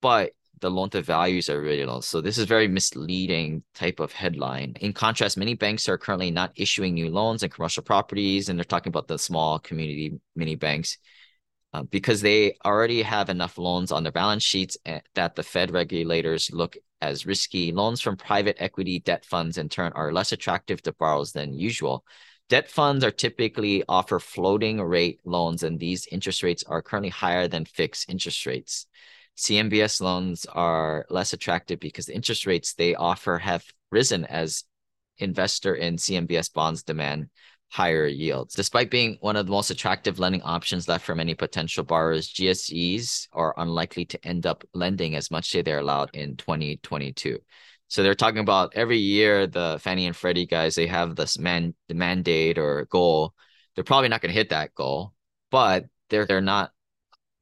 but 0.00 0.32
the 0.64 0.70
loan 0.70 0.88
to 0.88 1.02
values 1.02 1.50
are 1.50 1.60
really 1.60 1.84
low. 1.84 2.00
So 2.00 2.22
this 2.22 2.38
is 2.38 2.46
very 2.46 2.68
misleading 2.68 3.64
type 3.74 4.00
of 4.00 4.12
headline. 4.12 4.72
In 4.80 4.94
contrast, 4.94 5.36
many 5.36 5.52
banks 5.52 5.90
are 5.90 5.98
currently 5.98 6.30
not 6.30 6.52
issuing 6.56 6.94
new 6.94 7.10
loans 7.10 7.42
in 7.42 7.50
commercial 7.50 7.82
properties, 7.82 8.48
and 8.48 8.58
they're 8.58 8.64
talking 8.64 8.90
about 8.90 9.06
the 9.06 9.18
small 9.18 9.58
community 9.58 10.18
mini 10.34 10.54
banks 10.54 10.96
uh, 11.74 11.82
because 11.82 12.22
they 12.22 12.56
already 12.64 13.02
have 13.02 13.28
enough 13.28 13.58
loans 13.58 13.92
on 13.92 14.04
their 14.04 14.12
balance 14.12 14.42
sheets 14.42 14.78
eh, 14.86 15.00
that 15.14 15.34
the 15.34 15.42
Fed 15.42 15.70
regulators 15.70 16.50
look 16.50 16.78
as 17.02 17.26
risky. 17.26 17.70
Loans 17.70 18.00
from 18.00 18.16
private 18.16 18.56
equity 18.58 19.00
debt 19.00 19.26
funds, 19.26 19.58
in 19.58 19.68
turn, 19.68 19.92
are 19.94 20.14
less 20.14 20.32
attractive 20.32 20.80
to 20.84 20.94
borrowers 20.94 21.32
than 21.32 21.52
usual. 21.52 22.06
Debt 22.48 22.70
funds 22.70 23.04
are 23.04 23.10
typically 23.10 23.84
offer 23.86 24.18
floating 24.18 24.80
rate 24.80 25.20
loans, 25.26 25.62
and 25.62 25.78
these 25.78 26.06
interest 26.06 26.42
rates 26.42 26.64
are 26.66 26.80
currently 26.80 27.10
higher 27.10 27.48
than 27.48 27.66
fixed 27.66 28.08
interest 28.08 28.46
rates. 28.46 28.86
CMBS 29.36 30.00
loans 30.00 30.46
are 30.46 31.06
less 31.10 31.32
attractive 31.32 31.80
because 31.80 32.06
the 32.06 32.14
interest 32.14 32.46
rates 32.46 32.74
they 32.74 32.94
offer 32.94 33.38
have 33.38 33.64
risen 33.90 34.24
as 34.24 34.64
investor 35.18 35.74
in 35.74 35.96
CMBS 35.96 36.52
bonds 36.52 36.82
demand 36.82 37.28
higher 37.70 38.06
yields. 38.06 38.54
Despite 38.54 38.90
being 38.90 39.16
one 39.20 39.34
of 39.36 39.46
the 39.46 39.52
most 39.52 39.70
attractive 39.70 40.20
lending 40.20 40.42
options 40.42 40.86
left 40.86 41.04
for 41.04 41.14
many 41.14 41.34
potential 41.34 41.82
borrowers, 41.82 42.32
GSEs 42.32 43.26
are 43.32 43.54
unlikely 43.56 44.04
to 44.06 44.26
end 44.26 44.46
up 44.46 44.64
lending 44.74 45.16
as 45.16 45.30
much 45.30 45.52
as 45.54 45.64
they're 45.64 45.80
allowed 45.80 46.10
in 46.14 46.36
2022. 46.36 47.38
So 47.88 48.02
they're 48.02 48.14
talking 48.14 48.38
about 48.38 48.74
every 48.76 48.98
year 48.98 49.46
the 49.46 49.78
Fannie 49.80 50.06
and 50.06 50.16
Freddie 50.16 50.46
guys 50.46 50.74
they 50.74 50.86
have 50.86 51.16
this 51.16 51.38
man 51.38 51.74
the 51.88 51.94
mandate 51.94 52.58
or 52.58 52.86
goal. 52.86 53.34
They're 53.74 53.84
probably 53.84 54.08
not 54.08 54.20
going 54.20 54.32
to 54.32 54.38
hit 54.38 54.50
that 54.50 54.74
goal, 54.74 55.12
but 55.50 55.86
they're 56.10 56.26
they're 56.26 56.40
not 56.40 56.70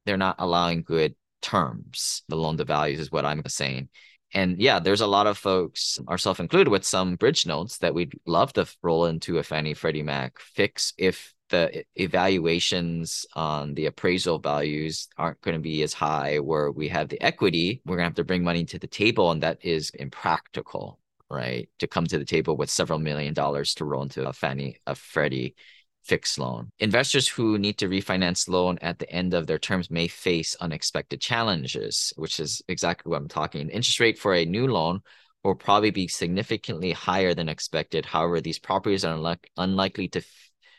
they're 0.07 0.17
not 0.17 0.37
allowing 0.39 0.83
good 0.83 1.15
terms. 1.43 2.23
The 2.29 2.37
loan 2.37 2.57
to 2.57 2.65
values 2.65 3.01
is 3.01 3.13
what 3.13 3.27
I'm 3.27 3.43
saying. 3.47 3.89
And 4.35 4.59
yeah, 4.59 4.79
there's 4.79 5.03
a 5.03 5.07
lot 5.07 5.27
of 5.27 5.37
folks, 5.37 5.99
ourselves 6.09 6.41
included, 6.41 6.71
with 6.71 6.85
some 6.85 7.17
bridge 7.17 7.47
notes 7.47 7.79
that 7.79 7.95
we'd 7.95 8.15
love 8.27 8.53
to 8.55 8.67
roll 8.83 9.07
into 9.07 9.39
a 9.39 9.43
Fannie 9.43 9.75
Freddie 9.75 10.03
Mac 10.03 10.39
fix 10.39 10.95
if 10.97 11.35
the 11.53 11.85
evaluations 11.97 13.27
on 13.35 13.75
the 13.75 13.85
appraisal 13.87 14.39
values 14.39 15.09
aren't 15.19 15.41
going 15.43 15.55
to 15.55 15.61
be 15.61 15.83
as 15.83 15.93
high 15.93 16.39
where 16.39 16.71
we 16.73 16.89
have 16.89 17.11
the 17.11 17.21
equity 17.21 17.83
we're 17.85 17.97
going 17.97 18.05
to 18.05 18.09
have 18.09 18.15
to 18.15 18.25
bring 18.25 18.43
money 18.43 18.65
to 18.65 18.79
the 18.79 18.87
table 18.87 19.31
and 19.31 19.43
that 19.43 19.59
is 19.63 19.91
impractical 19.91 20.99
right 21.31 21.69
to 21.79 21.87
come 21.87 22.07
to 22.07 22.19
the 22.19 22.25
table 22.25 22.57
with 22.57 22.71
several 22.71 22.99
million 22.99 23.35
dollars 23.35 23.75
to 23.75 23.85
roll 23.85 24.03
into 24.03 24.27
a 24.27 24.33
fannie 24.33 24.79
a 24.87 24.95
freddie 24.95 25.55
fixed 26.03 26.39
loan. 26.39 26.71
Investors 26.79 27.29
who 27.29 27.59
need 27.59 27.79
to 27.79 27.89
refinance 27.89 28.49
loan 28.49 28.79
at 28.83 28.99
the 28.99 29.11
end 29.11 29.35
of 29.35 29.47
their 29.47 29.59
terms 29.59 29.91
may 29.91 30.09
face 30.09 30.57
unexpected 30.61 31.21
challenges, 31.21 32.13
which 32.17 32.41
is 32.41 32.63
exactly 32.69 33.11
what 33.11 33.19
I'm 33.19 33.29
talking. 33.29 33.69
Interest 33.69 34.01
rate 34.01 34.19
for 34.19 34.35
a 34.35 34.45
new 34.45 34.67
loan 34.67 35.01
will 35.45 35.55
probably 35.55 35.91
be 35.91 36.09
significantly 36.09 36.93
higher 36.93 37.35
than 37.35 37.49
expected. 37.49 38.07
However, 38.07 38.41
these 38.41 38.59
properties 38.59 39.05
are 39.05 39.15
unlike, 39.15 39.51
unlikely 39.57 40.09
to 40.09 40.23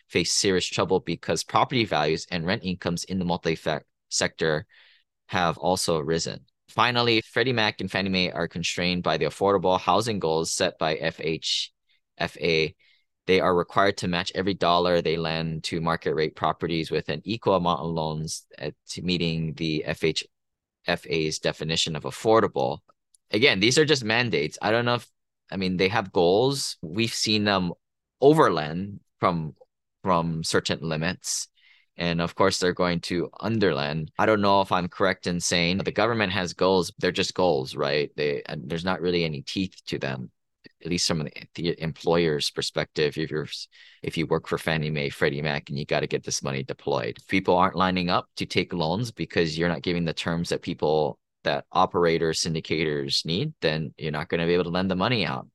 face 0.10 0.32
serious 0.32 0.66
trouble 0.66 1.00
because 1.00 1.44
property 1.44 1.86
values 1.86 2.28
and 2.32 2.46
rent 2.46 2.64
incomes 2.64 3.04
in 3.04 3.20
the 3.20 3.26
multi 3.26 3.58
sector 4.10 4.66
have 5.28 5.58
also 5.58 6.00
risen. 6.00 6.46
Finally, 6.70 7.22
Freddie 7.22 7.54
Mac 7.54 7.82
and 7.82 7.92
Fannie 7.92 8.10
Mae 8.10 8.32
are 8.32 8.48
constrained 8.48 9.04
by 9.04 9.18
the 9.18 9.26
affordable 9.26 9.80
housing 9.80 10.20
goals 10.20 10.52
set 10.52 10.78
by 10.80 10.96
FHFA. 10.96 12.76
They 13.26 13.40
are 13.40 13.56
required 13.56 13.98
to 13.98 14.08
match 14.08 14.32
every 14.36 14.54
dollar 14.54 15.02
they 15.02 15.18
lend 15.18 15.64
to 15.66 15.82
market 15.82 16.14
rate 16.14 16.36
properties 16.36 16.92
with 16.92 17.10
an 17.10 17.22
equal 17.24 17.56
amount 17.56 17.82
of 17.82 17.88
loans 17.88 18.46
uh, 18.60 18.66
at 18.66 18.74
meeting 19.02 19.54
the 19.54 19.86
FHFA's 19.88 21.40
definition 21.40 21.96
of 21.96 22.04
affordable. 22.04 22.80
Again, 23.32 23.60
these 23.60 23.78
are 23.78 23.86
just 23.86 24.04
mandates. 24.04 24.58
I 24.62 24.72
don't 24.72 24.86
know 24.86 24.96
if, 24.96 25.08
I 25.50 25.58
mean, 25.58 25.78
they 25.78 25.88
have 25.88 26.12
goals. 26.12 26.78
We've 26.82 27.14
seen 27.14 27.46
them 27.46 27.74
overlend 28.22 29.00
from 29.20 29.56
from 30.04 30.44
certain 30.44 30.80
limits. 30.82 31.48
And 31.96 32.22
of 32.22 32.36
course, 32.36 32.60
they're 32.60 32.74
going 32.74 33.02
to 33.02 33.30
underland. 33.40 34.12
I 34.18 34.26
don't 34.26 34.42
know 34.42 34.62
if 34.62 34.72
I'm 34.72 34.88
correct 34.88 35.28
in 35.28 35.40
saying 35.40 35.78
the 35.78 35.92
government 35.92 36.34
has 36.34 36.54
goals. 36.54 36.92
They're 36.98 37.12
just 37.12 37.36
goals, 37.36 37.76
right? 37.76 38.12
They 38.16 38.44
there's 38.58 38.86
not 38.86 39.02
really 39.02 39.24
any 39.24 39.42
teeth 39.42 39.82
to 39.88 40.00
them, 40.00 40.32
at 40.84 40.90
least 40.90 41.08
from 41.08 41.28
the, 41.56 41.82
employer's 41.82 42.50
perspective. 42.50 43.18
If 43.18 43.32
you're 43.32 43.48
if 44.02 44.18
you 44.18 44.28
work 44.28 44.48
for 44.48 44.58
Fannie 44.58 44.90
Mae, 44.90 45.10
Freddie 45.10 45.42
Mac, 45.42 45.70
and 45.70 45.80
you 45.80 45.86
got 45.86 46.02
to 46.02 46.08
get 46.08 46.24
this 46.24 46.44
money 46.44 46.64
deployed, 46.64 47.18
people 47.28 47.56
aren't 47.56 47.76
lining 47.76 48.10
up 48.10 48.28
to 48.38 48.46
take 48.46 48.74
loans 48.74 49.12
because 49.12 49.58
you're 49.58 49.70
not 49.70 49.82
giving 49.82 50.06
the 50.06 50.14
terms 50.14 50.50
that 50.50 50.62
people 50.62 51.20
that 51.44 51.66
operators, 51.72 52.42
syndicators 52.42 53.26
need. 53.26 53.54
Then 53.62 53.94
you're 53.98 54.12
not 54.12 54.30
going 54.30 54.42
to 54.42 54.48
be 54.48 54.54
able 54.54 54.66
to 54.66 54.70
lend 54.70 54.92
the 54.92 54.96
money 54.96 55.26
out 55.26 55.48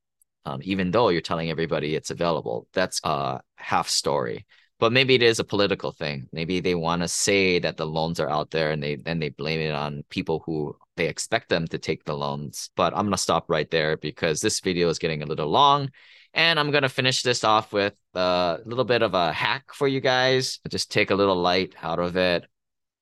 um, 0.49 0.61
even 0.63 0.91
though 0.91 1.11
you're 1.11 1.21
telling 1.21 1.51
everybody 1.51 1.95
it's 1.95 2.11
available. 2.11 2.67
That's 2.73 3.01
a 3.05 3.41
half 3.57 3.89
story. 3.89 4.47
But 4.79 4.93
maybe 4.93 5.15
it 5.15 5.23
is 5.23 5.41
a 5.41 5.45
political 5.45 5.91
thing. 5.91 6.29
Maybe 6.33 6.61
they 6.61 6.75
want 6.75 7.03
to 7.03 7.09
say 7.09 7.59
that 7.59 7.77
the 7.77 7.87
loans 7.87 8.21
are 8.21 8.31
out 8.31 8.51
there 8.51 8.71
and 8.71 8.83
they 8.83 8.97
then 8.97 9.19
they 9.19 9.31
blame 9.31 9.61
it 9.61 9.73
on 9.73 10.05
people 10.09 10.43
who 10.47 10.77
they 10.97 11.09
expect 11.09 11.49
them 11.49 11.67
to 11.69 11.79
take 11.79 12.05
the 12.05 12.17
loans. 12.17 12.71
But 12.77 12.95
I'm 12.97 13.07
gonna 13.07 13.19
stop 13.19 13.51
right 13.51 13.71
there 13.71 13.97
because 13.97 14.41
this 14.41 14.61
video 14.61 14.89
is 14.89 14.99
getting 14.99 15.23
a 15.23 15.27
little 15.27 15.49
long. 15.49 15.91
And 16.35 16.61
I'm 16.61 16.71
gonna 16.71 16.89
finish 16.89 17.23
this 17.23 17.43
off 17.43 17.73
with 17.73 17.95
a 18.15 18.59
little 18.65 18.85
bit 18.85 19.03
of 19.03 19.15
a 19.15 19.33
hack 19.33 19.73
for 19.75 19.89
you 19.89 20.01
guys. 20.01 20.61
Just 20.69 20.93
take 20.93 21.11
a 21.11 21.17
little 21.17 21.37
light 21.37 21.75
out 21.83 21.99
of 21.99 22.17
it. 22.17 22.45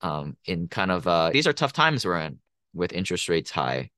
Um, 0.02 0.36
in 0.44 0.68
kind 0.68 0.90
of 0.90 1.06
uh, 1.06 1.30
these 1.30 1.46
are 1.46 1.52
tough 1.52 1.72
times 1.72 2.04
we're 2.04 2.20
in 2.20 2.38
with 2.74 2.92
interest 2.92 3.28
rates 3.28 3.50
high 3.50 3.90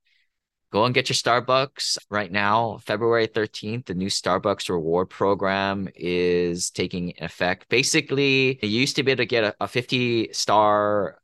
go 0.70 0.84
and 0.84 0.94
get 0.94 1.08
your 1.08 1.14
Starbucks 1.14 1.98
right 2.10 2.30
now. 2.30 2.78
February 2.84 3.26
13th, 3.26 3.86
the 3.86 3.94
new 3.94 4.08
Starbucks 4.08 4.68
reward 4.68 5.10
program 5.10 5.88
is 5.94 6.70
taking 6.70 7.14
effect. 7.18 7.68
Basically, 7.68 8.58
you 8.62 8.80
used 8.80 8.96
to 8.96 9.02
be 9.02 9.12
able 9.12 9.22
to 9.22 9.26
get 9.26 9.44
a, 9.44 9.54
a 9.60 9.68
50 9.68 10.32
star 10.32 11.18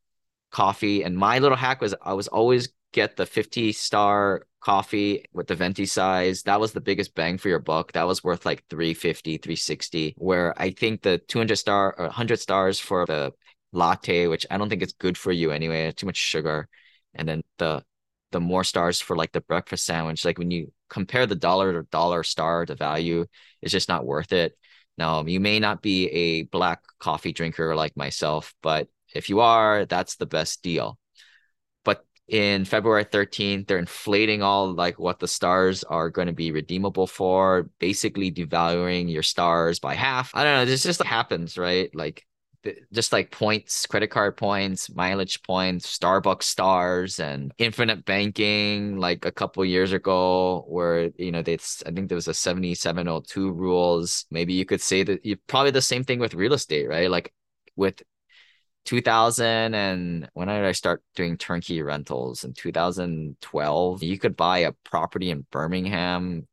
coffee. 0.50 1.02
And 1.02 1.16
my 1.16 1.38
little 1.38 1.56
hack 1.56 1.80
was 1.80 1.94
I 2.02 2.14
was 2.14 2.28
always 2.28 2.70
get 2.92 3.16
the 3.16 3.26
50 3.26 3.72
star 3.72 4.46
coffee 4.60 5.24
with 5.32 5.46
the 5.48 5.54
venti 5.54 5.84
size. 5.84 6.42
That 6.44 6.60
was 6.60 6.72
the 6.72 6.80
biggest 6.80 7.14
bang 7.14 7.36
for 7.36 7.48
your 7.48 7.58
buck. 7.58 7.92
That 7.92 8.06
was 8.06 8.24
worth 8.24 8.46
like 8.46 8.64
350, 8.70 9.38
360. 9.38 10.14
Where 10.16 10.54
I 10.56 10.70
think 10.70 11.02
the 11.02 11.18
200 11.18 11.56
star 11.56 11.94
or 11.98 12.06
100 12.06 12.40
stars 12.40 12.80
for 12.80 13.04
the 13.04 13.32
latte, 13.72 14.28
which 14.28 14.46
I 14.50 14.56
don't 14.56 14.70
think 14.70 14.82
it's 14.82 14.92
good 14.94 15.18
for 15.18 15.32
you 15.32 15.50
anyway, 15.50 15.92
too 15.92 16.06
much 16.06 16.16
sugar. 16.16 16.68
And 17.14 17.28
then 17.28 17.42
the 17.58 17.84
the 18.34 18.40
more 18.40 18.64
stars 18.64 19.00
for 19.00 19.16
like 19.16 19.30
the 19.30 19.40
breakfast 19.40 19.86
sandwich. 19.86 20.24
Like 20.24 20.38
when 20.38 20.50
you 20.50 20.72
compare 20.90 21.24
the 21.24 21.36
dollar 21.36 21.72
to 21.72 21.88
dollar 21.88 22.24
star 22.24 22.66
to 22.66 22.74
value, 22.74 23.26
it's 23.62 23.70
just 23.70 23.88
not 23.88 24.04
worth 24.04 24.32
it. 24.32 24.58
Now, 24.98 25.24
you 25.24 25.38
may 25.38 25.60
not 25.60 25.82
be 25.82 26.08
a 26.08 26.42
black 26.42 26.82
coffee 26.98 27.32
drinker 27.32 27.76
like 27.76 27.96
myself, 27.96 28.52
but 28.60 28.88
if 29.14 29.28
you 29.28 29.38
are, 29.38 29.86
that's 29.86 30.16
the 30.16 30.26
best 30.26 30.64
deal. 30.64 30.98
But 31.84 32.04
in 32.26 32.64
February 32.64 33.04
13th, 33.04 33.68
they're 33.68 33.78
inflating 33.78 34.42
all 34.42 34.74
like 34.74 34.98
what 34.98 35.20
the 35.20 35.28
stars 35.28 35.84
are 35.84 36.10
going 36.10 36.26
to 36.26 36.34
be 36.34 36.50
redeemable 36.50 37.06
for, 37.06 37.70
basically 37.78 38.32
devaluing 38.32 39.08
your 39.12 39.22
stars 39.22 39.78
by 39.78 39.94
half. 39.94 40.32
I 40.34 40.42
don't 40.42 40.56
know. 40.56 40.64
This 40.64 40.82
just 40.82 41.04
happens, 41.04 41.56
right? 41.56 41.88
Like 41.94 42.26
just 42.92 43.12
like 43.12 43.30
points, 43.30 43.86
credit 43.86 44.08
card 44.08 44.36
points, 44.36 44.90
mileage 44.94 45.42
points, 45.42 45.98
Starbucks 45.98 46.44
stars, 46.44 47.20
and 47.20 47.52
infinite 47.58 48.04
banking. 48.04 48.98
Like 48.98 49.24
a 49.24 49.32
couple 49.32 49.64
years 49.64 49.92
ago, 49.92 50.64
where 50.68 51.10
you 51.16 51.32
know 51.32 51.42
they, 51.42 51.54
I 51.54 51.90
think 51.92 52.08
there 52.08 52.16
was 52.16 52.28
a 52.28 52.34
seventy-seven 52.34 53.08
oh 53.08 53.20
two 53.20 53.52
rules. 53.52 54.26
Maybe 54.30 54.54
you 54.54 54.64
could 54.64 54.80
say 54.80 55.02
that 55.04 55.24
you 55.24 55.36
probably 55.46 55.70
the 55.72 55.82
same 55.82 56.04
thing 56.04 56.18
with 56.18 56.34
real 56.34 56.54
estate, 56.54 56.88
right? 56.88 57.10
Like 57.10 57.32
with 57.76 58.02
2000 58.84 59.74
and 59.74 60.28
when 60.34 60.48
did 60.48 60.64
I 60.64 60.72
start 60.72 61.02
doing 61.16 61.38
turnkey 61.38 61.82
rentals 61.82 62.44
in 62.44 62.52
2012? 62.52 64.02
You 64.02 64.18
could 64.18 64.36
buy 64.36 64.58
a 64.58 64.72
property 64.84 65.30
in 65.30 65.46
Birmingham 65.50 66.46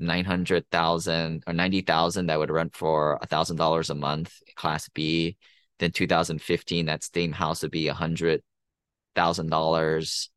900,000 0.00 1.44
or 1.46 1.52
90,000 1.52 2.26
that 2.26 2.38
would 2.38 2.50
rent 2.50 2.74
for 2.74 3.18
a 3.22 3.26
thousand 3.26 3.56
dollars 3.56 3.90
a 3.90 3.94
month 3.94 4.34
class 4.56 4.88
B. 4.88 5.36
Then 5.78 5.92
2015, 5.92 6.86
that 6.86 7.04
same 7.04 7.32
house 7.32 7.62
would 7.62 7.70
be 7.70 7.88
a 7.88 7.94
hundred 7.94 8.42
thousand 9.14 9.50
dollars 9.50 10.30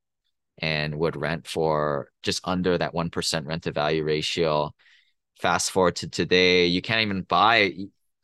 and 0.58 0.96
would 0.96 1.16
rent 1.16 1.48
for 1.48 2.10
just 2.22 2.42
under 2.48 2.78
that 2.78 2.94
1% 2.94 3.46
rent 3.46 3.64
to 3.64 3.72
value 3.72 4.04
ratio. 4.04 4.74
Fast 5.40 5.72
forward 5.72 5.96
to 5.98 6.10
today, 6.10 6.68
you 6.68 6.82
can't 6.82 7.02
even 7.02 7.24
buy 7.24 7.74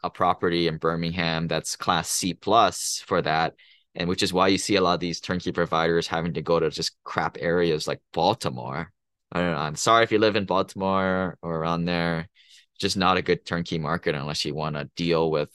a 0.03 0.09
property 0.09 0.67
in 0.67 0.77
Birmingham 0.77 1.47
that's 1.47 1.75
class 1.75 2.09
C 2.09 2.33
plus 2.33 3.03
for 3.05 3.21
that. 3.21 3.55
And 3.95 4.07
which 4.07 4.23
is 4.23 4.31
why 4.31 4.47
you 4.49 4.57
see 4.57 4.75
a 4.75 4.81
lot 4.81 4.93
of 4.93 4.99
these 4.99 5.19
turnkey 5.19 5.51
providers 5.51 6.07
having 6.07 6.35
to 6.35 6.41
go 6.41 6.59
to 6.59 6.69
just 6.69 6.95
crap 7.03 7.37
areas 7.39 7.87
like 7.87 7.99
Baltimore 8.13 8.91
I 9.31 9.41
don't 9.41 9.51
know. 9.51 9.57
I'm 9.57 9.75
sorry 9.75 10.03
if 10.03 10.11
you 10.11 10.19
live 10.19 10.35
in 10.35 10.45
Baltimore 10.45 11.37
or 11.41 11.55
around 11.55 11.85
there. 11.85 12.29
Just 12.79 12.97
not 12.97 13.17
a 13.17 13.21
good 13.21 13.45
turnkey 13.45 13.77
market 13.77 14.15
unless 14.15 14.45
you 14.45 14.55
want 14.55 14.75
to 14.75 14.89
deal 14.95 15.29
with 15.29 15.49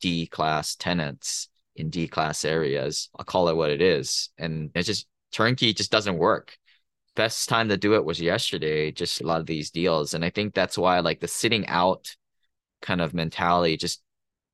D 0.00 0.26
class 0.26 0.76
tenants 0.76 1.48
in 1.76 1.90
D 1.90 2.08
class 2.08 2.44
areas. 2.44 3.10
I'll 3.18 3.24
call 3.24 3.48
it 3.48 3.56
what 3.56 3.70
it 3.70 3.82
is. 3.82 4.30
And 4.38 4.70
it's 4.74 4.86
just 4.86 5.06
turnkey 5.32 5.74
just 5.74 5.90
doesn't 5.90 6.18
work. 6.18 6.56
best 7.14 7.48
time 7.48 7.68
to 7.68 7.76
do 7.76 7.94
it 7.94 8.04
was 8.04 8.20
yesterday, 8.20 8.90
just 8.92 9.20
a 9.20 9.26
lot 9.26 9.40
of 9.40 9.46
these 9.46 9.70
deals. 9.70 10.14
And 10.14 10.24
I 10.24 10.30
think 10.30 10.54
that's 10.54 10.78
why 10.78 11.00
like 11.00 11.20
the 11.20 11.28
sitting 11.28 11.66
out 11.66 12.14
kind 12.80 13.00
of 13.00 13.14
mentality 13.14 13.76
just 13.76 14.02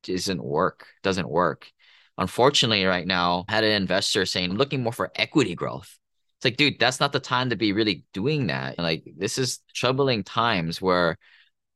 doesn't 0.03 0.43
work, 0.43 0.87
doesn't 1.03 1.29
work. 1.29 1.71
Unfortunately, 2.17 2.85
right 2.85 3.07
now, 3.07 3.45
had 3.49 3.65
an 3.65 3.71
investor 3.71 4.27
saying, 4.27 4.55
looking 4.55 4.83
more 4.83 4.93
for 4.93 5.13
equity 5.15 5.55
growth. 5.55 5.98
It's 6.39 6.45
like, 6.45 6.57
dude, 6.57 6.79
that's 6.79 7.01
not 7.01 7.13
the 7.13 7.21
time 7.21 7.51
to 7.51 7.57
be 7.57 7.73
really 7.73 8.05
doing 8.13 8.47
that. 8.47 8.79
Like, 8.79 9.05
this 9.17 9.39
is 9.39 9.61
troubling 9.75 10.23
times 10.23 10.81
where 10.81 11.19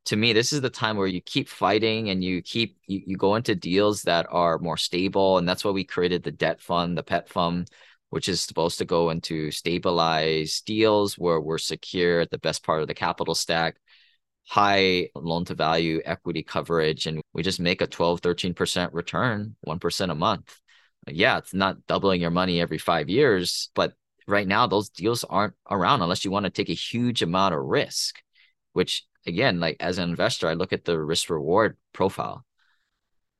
to 0.06 0.16
me, 0.16 0.32
this 0.32 0.52
is 0.52 0.60
the 0.60 0.70
time 0.70 0.96
where 0.96 1.06
you 1.06 1.20
keep 1.20 1.48
fighting 1.48 2.10
and 2.10 2.24
you 2.24 2.42
keep 2.42 2.76
you, 2.86 3.02
you 3.06 3.16
go 3.16 3.36
into 3.36 3.54
deals 3.54 4.02
that 4.02 4.26
are 4.30 4.58
more 4.58 4.76
stable. 4.76 5.38
And 5.38 5.48
that's 5.48 5.64
why 5.64 5.70
we 5.70 5.84
created 5.84 6.22
the 6.22 6.32
debt 6.32 6.60
fund, 6.60 6.98
the 6.98 7.02
pet 7.02 7.28
fund, 7.28 7.68
which 8.10 8.28
is 8.28 8.40
supposed 8.40 8.78
to 8.78 8.84
go 8.84 9.10
into 9.10 9.50
stabilized 9.50 10.64
deals 10.66 11.16
where 11.16 11.40
we're 11.40 11.58
secure 11.58 12.20
at 12.20 12.30
the 12.30 12.38
best 12.38 12.64
part 12.64 12.82
of 12.82 12.88
the 12.88 12.94
capital 12.94 13.34
stack, 13.34 13.76
high 14.48 15.08
loan 15.14 15.44
to 15.46 15.54
value 15.54 16.00
equity 16.04 16.42
coverage, 16.42 17.06
and 17.06 17.20
we 17.32 17.42
just 17.42 17.60
make 17.60 17.80
a 17.80 17.86
12, 17.86 18.20
13% 18.20 18.92
return, 18.92 19.56
1% 19.66 20.10
a 20.10 20.14
month. 20.14 20.58
Yeah, 21.08 21.38
it's 21.38 21.54
not 21.54 21.86
doubling 21.86 22.20
your 22.20 22.30
money 22.30 22.60
every 22.60 22.78
five 22.78 23.08
years, 23.08 23.70
but 23.74 23.94
right 24.26 24.46
now 24.46 24.66
those 24.66 24.88
deals 24.88 25.24
aren't 25.24 25.54
around 25.70 26.02
unless 26.02 26.24
you 26.24 26.30
want 26.30 26.44
to 26.44 26.50
take 26.50 26.70
a 26.70 26.74
huge 26.74 27.22
amount 27.22 27.54
of 27.54 27.62
risk, 27.62 28.22
which 28.72 29.04
again, 29.26 29.60
like 29.60 29.76
as 29.80 29.98
an 29.98 30.10
investor, 30.10 30.48
I 30.48 30.54
look 30.54 30.72
at 30.72 30.84
the 30.84 30.98
risk 30.98 31.30
reward 31.30 31.76
profile. 31.92 32.44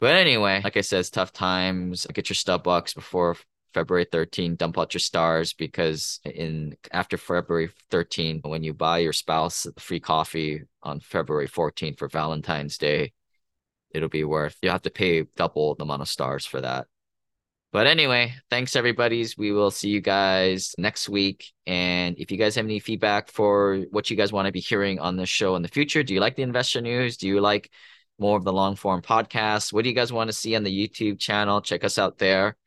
But 0.00 0.14
anyway, 0.16 0.60
like 0.64 0.76
I 0.76 0.80
said, 0.80 1.00
it's 1.00 1.10
tough 1.10 1.32
times. 1.32 2.06
Get 2.12 2.28
your 2.28 2.34
Starbucks 2.34 2.94
before 2.94 3.36
February 3.72 4.06
13, 4.10 4.56
dump 4.56 4.78
out 4.78 4.94
your 4.94 5.00
stars 5.00 5.52
because 5.52 6.20
in 6.24 6.76
after 6.92 7.16
February 7.16 7.70
13, 7.90 8.40
when 8.42 8.62
you 8.62 8.74
buy 8.74 8.98
your 8.98 9.12
spouse 9.12 9.66
free 9.78 10.00
coffee 10.00 10.62
on 10.82 11.00
February 11.00 11.46
14 11.46 11.94
for 11.96 12.08
Valentine's 12.08 12.78
Day, 12.78 13.12
it'll 13.90 14.08
be 14.08 14.24
worth 14.24 14.56
you 14.62 14.70
have 14.70 14.82
to 14.82 14.90
pay 14.90 15.22
double 15.36 15.74
the 15.74 15.84
amount 15.84 16.02
of 16.02 16.08
stars 16.08 16.44
for 16.44 16.60
that. 16.60 16.86
But 17.72 17.86
anyway, 17.86 18.34
thanks 18.50 18.76
everybody's. 18.76 19.38
We 19.38 19.50
will 19.50 19.70
see 19.70 19.88
you 19.88 20.02
guys 20.02 20.74
next 20.76 21.08
week. 21.08 21.52
And 21.66 22.18
if 22.18 22.30
you 22.30 22.36
guys 22.36 22.54
have 22.56 22.66
any 22.66 22.80
feedback 22.80 23.30
for 23.30 23.86
what 23.90 24.10
you 24.10 24.16
guys 24.16 24.30
want 24.30 24.44
to 24.44 24.52
be 24.52 24.60
hearing 24.60 25.00
on 25.00 25.16
this 25.16 25.30
show 25.30 25.56
in 25.56 25.62
the 25.62 25.68
future, 25.68 26.02
do 26.02 26.12
you 26.12 26.20
like 26.20 26.36
the 26.36 26.42
investor 26.42 26.82
news? 26.82 27.16
Do 27.16 27.26
you 27.26 27.40
like 27.40 27.70
more 28.18 28.36
of 28.36 28.44
the 28.44 28.52
long 28.52 28.76
form 28.76 29.00
podcast? 29.00 29.72
What 29.72 29.84
do 29.84 29.88
you 29.88 29.94
guys 29.94 30.12
want 30.12 30.28
to 30.28 30.34
see 30.34 30.54
on 30.54 30.64
the 30.64 30.88
YouTube 30.88 31.18
channel? 31.18 31.62
Check 31.62 31.82
us 31.82 31.98
out 31.98 32.18
there. 32.18 32.58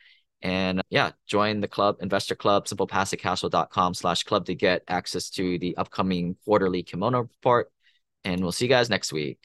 And 0.42 0.80
uh, 0.80 0.84
yeah, 0.90 1.12
join 1.28 1.62
the 1.62 1.68
club, 1.68 1.98
Investor 2.02 2.36
Club, 2.36 2.66
simplepassivecashflow.com 2.66 3.94
slash 3.94 4.24
club 4.24 4.48
to 4.48 4.56
get 4.56 4.84
access 4.88 5.30
to 5.32 5.60
the 5.60 5.78
upcoming 5.78 6.36
quarterly 6.46 6.82
kimono 6.82 7.22
report. 7.22 7.72
And 8.24 8.42
we'll 8.42 8.52
see 8.52 8.66
you 8.66 8.70
guys 8.70 8.90
next 8.90 9.14
week. 9.14 9.38